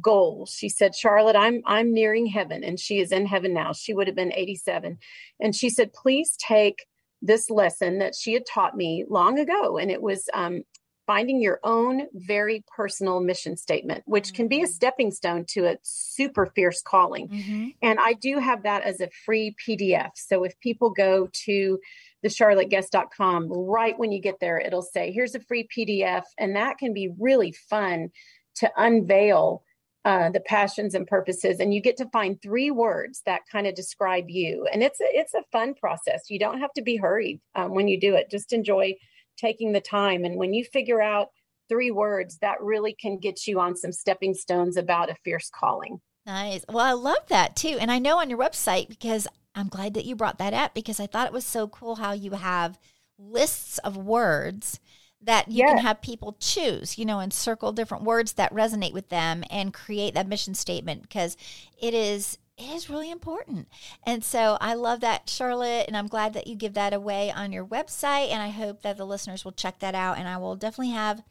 [0.00, 0.46] goal.
[0.46, 3.72] She said, "Charlotte, I'm I'm nearing heaven, and she is in heaven now.
[3.72, 4.98] She would have been 87,
[5.40, 6.86] and she said, please take."
[7.20, 10.62] This lesson that she had taught me long ago, and it was um,
[11.08, 14.70] finding your own very personal mission statement, which can be a mm-hmm.
[14.70, 17.28] stepping stone to a super fierce calling.
[17.28, 17.68] Mm-hmm.
[17.80, 20.10] And I do have that as a free PDF.
[20.16, 21.80] So if people go to
[22.22, 26.24] the charlotteguest.com, right when you get there, it'll say, here's a free PDF.
[26.36, 28.10] And that can be really fun
[28.56, 29.62] to unveil
[30.04, 33.74] uh, the passions and purposes and you get to find three words that kind of
[33.74, 37.40] describe you and it's a, it's a fun process you don't have to be hurried
[37.56, 38.94] um, when you do it just enjoy
[39.38, 40.24] taking the time.
[40.24, 41.28] And when you figure out
[41.68, 46.00] three words, that really can get you on some stepping stones about a fierce calling.
[46.26, 46.64] Nice.
[46.68, 47.78] Well, I love that too.
[47.80, 51.00] And I know on your website, because I'm glad that you brought that up because
[51.00, 52.78] I thought it was so cool how you have
[53.18, 54.78] lists of words
[55.20, 55.70] that you yes.
[55.70, 59.74] can have people choose, you know, and circle different words that resonate with them and
[59.74, 61.36] create that mission statement because
[61.80, 63.68] it is it is really important.
[64.04, 67.52] And so I love that, Charlotte, and I'm glad that you give that away on
[67.52, 68.30] your website.
[68.30, 70.18] And I hope that the listeners will check that out.
[70.18, 71.22] And I will definitely have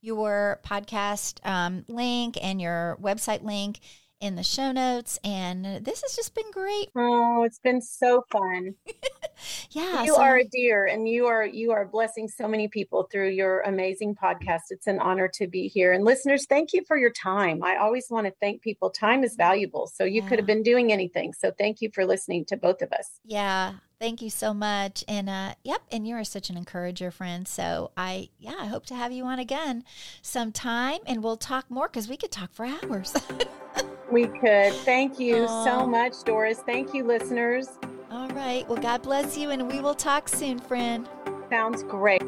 [0.00, 3.78] your podcast um, link and your website link
[4.22, 5.18] in the show notes.
[5.24, 6.90] And this has just been great.
[6.94, 8.76] Oh, it's been so fun.
[9.70, 10.04] yeah.
[10.04, 13.30] You so- are a dear and you are you are blessing so many people through
[13.30, 14.70] your amazing podcast.
[14.70, 15.92] It's an honor to be here.
[15.92, 17.62] And listeners, thank you for your time.
[17.64, 18.90] I always want to thank people.
[18.90, 19.88] Time is valuable.
[19.88, 20.28] So you yeah.
[20.28, 21.34] could have been doing anything.
[21.34, 23.18] So thank you for listening to both of us.
[23.24, 23.74] Yeah.
[23.98, 25.04] Thank you so much.
[25.06, 27.46] And uh, yep, and you are such an encourager, friend.
[27.46, 29.84] So I, yeah, I hope to have you on again
[30.22, 33.14] sometime and we'll talk more because we could talk for hours.
[34.12, 34.74] We could.
[34.84, 35.64] Thank you Aww.
[35.64, 36.58] so much, Doris.
[36.58, 37.70] Thank you, listeners.
[38.10, 38.68] All right.
[38.68, 41.08] Well, God bless you, and we will talk soon, friend.
[41.48, 42.22] Sounds great.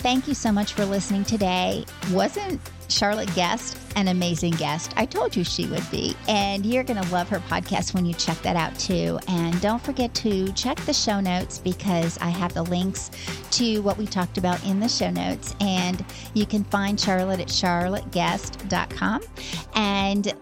[0.00, 1.86] Thank you so much for listening today.
[2.12, 2.60] Wasn't
[2.90, 4.92] Charlotte Guest an amazing guest?
[4.96, 6.16] I told you she would be.
[6.28, 9.18] And you're going to love her podcast when you check that out too.
[9.28, 13.10] And don't forget to check the show notes because I have the links
[13.52, 15.54] to what we talked about in the show notes.
[15.60, 19.22] And you can find Charlotte at charlotteguest.com.
[19.74, 20.34] And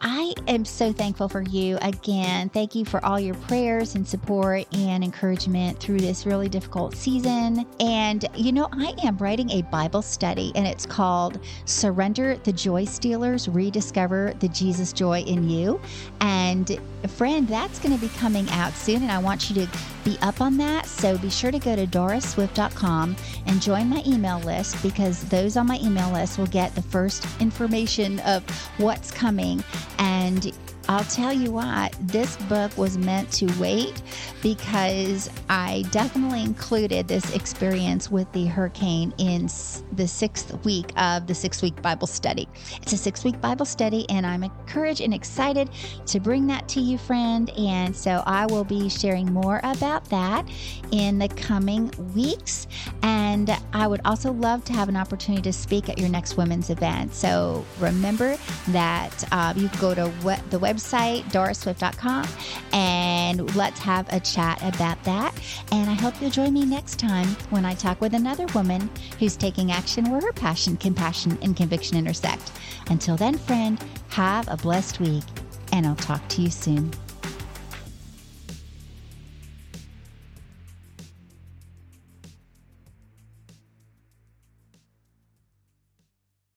[0.00, 2.50] I am so thankful for you again.
[2.50, 7.66] Thank you for all your prayers and support and encouragement through this really difficult season.
[7.80, 12.84] And, you know, I am writing a Bible study and it's called Surrender the Joy
[12.84, 15.80] Stealers, Rediscover the Jesus Joy in You.
[16.20, 16.78] And,
[17.08, 19.02] friend, that's going to be coming out soon.
[19.02, 20.86] And I want you to be up on that.
[20.86, 23.16] So be sure to go to dorisswift.com
[23.46, 27.26] and join my email list because those on my email list will get the first
[27.40, 29.64] information of what's coming.
[29.98, 30.52] And
[30.88, 34.02] I'll tell you what, this book was meant to wait
[34.40, 39.48] because I definitely included this experience with the hurricane in
[39.92, 42.48] the sixth week of the six week Bible study.
[42.80, 45.70] It's a six week Bible study, and I'm encouraged and excited
[46.06, 47.50] to bring that to you, friend.
[47.50, 50.48] And so I will be sharing more about that
[50.92, 52.68] in the coming weeks.
[53.02, 56.70] And I would also love to have an opportunity to speak at your next women's
[56.70, 57.12] event.
[57.14, 58.36] So remember
[58.68, 60.12] that uh, you go to
[60.50, 62.26] the website, dorisswift.com,
[62.72, 65.34] and let's have a chat about that.
[65.72, 69.36] And I hope you'll join me next time when I talk with another woman who's
[69.36, 72.52] taking action where her passion, compassion, and conviction intersect.
[72.88, 75.24] Until then, friend, have a blessed week,
[75.72, 76.92] and I'll talk to you soon.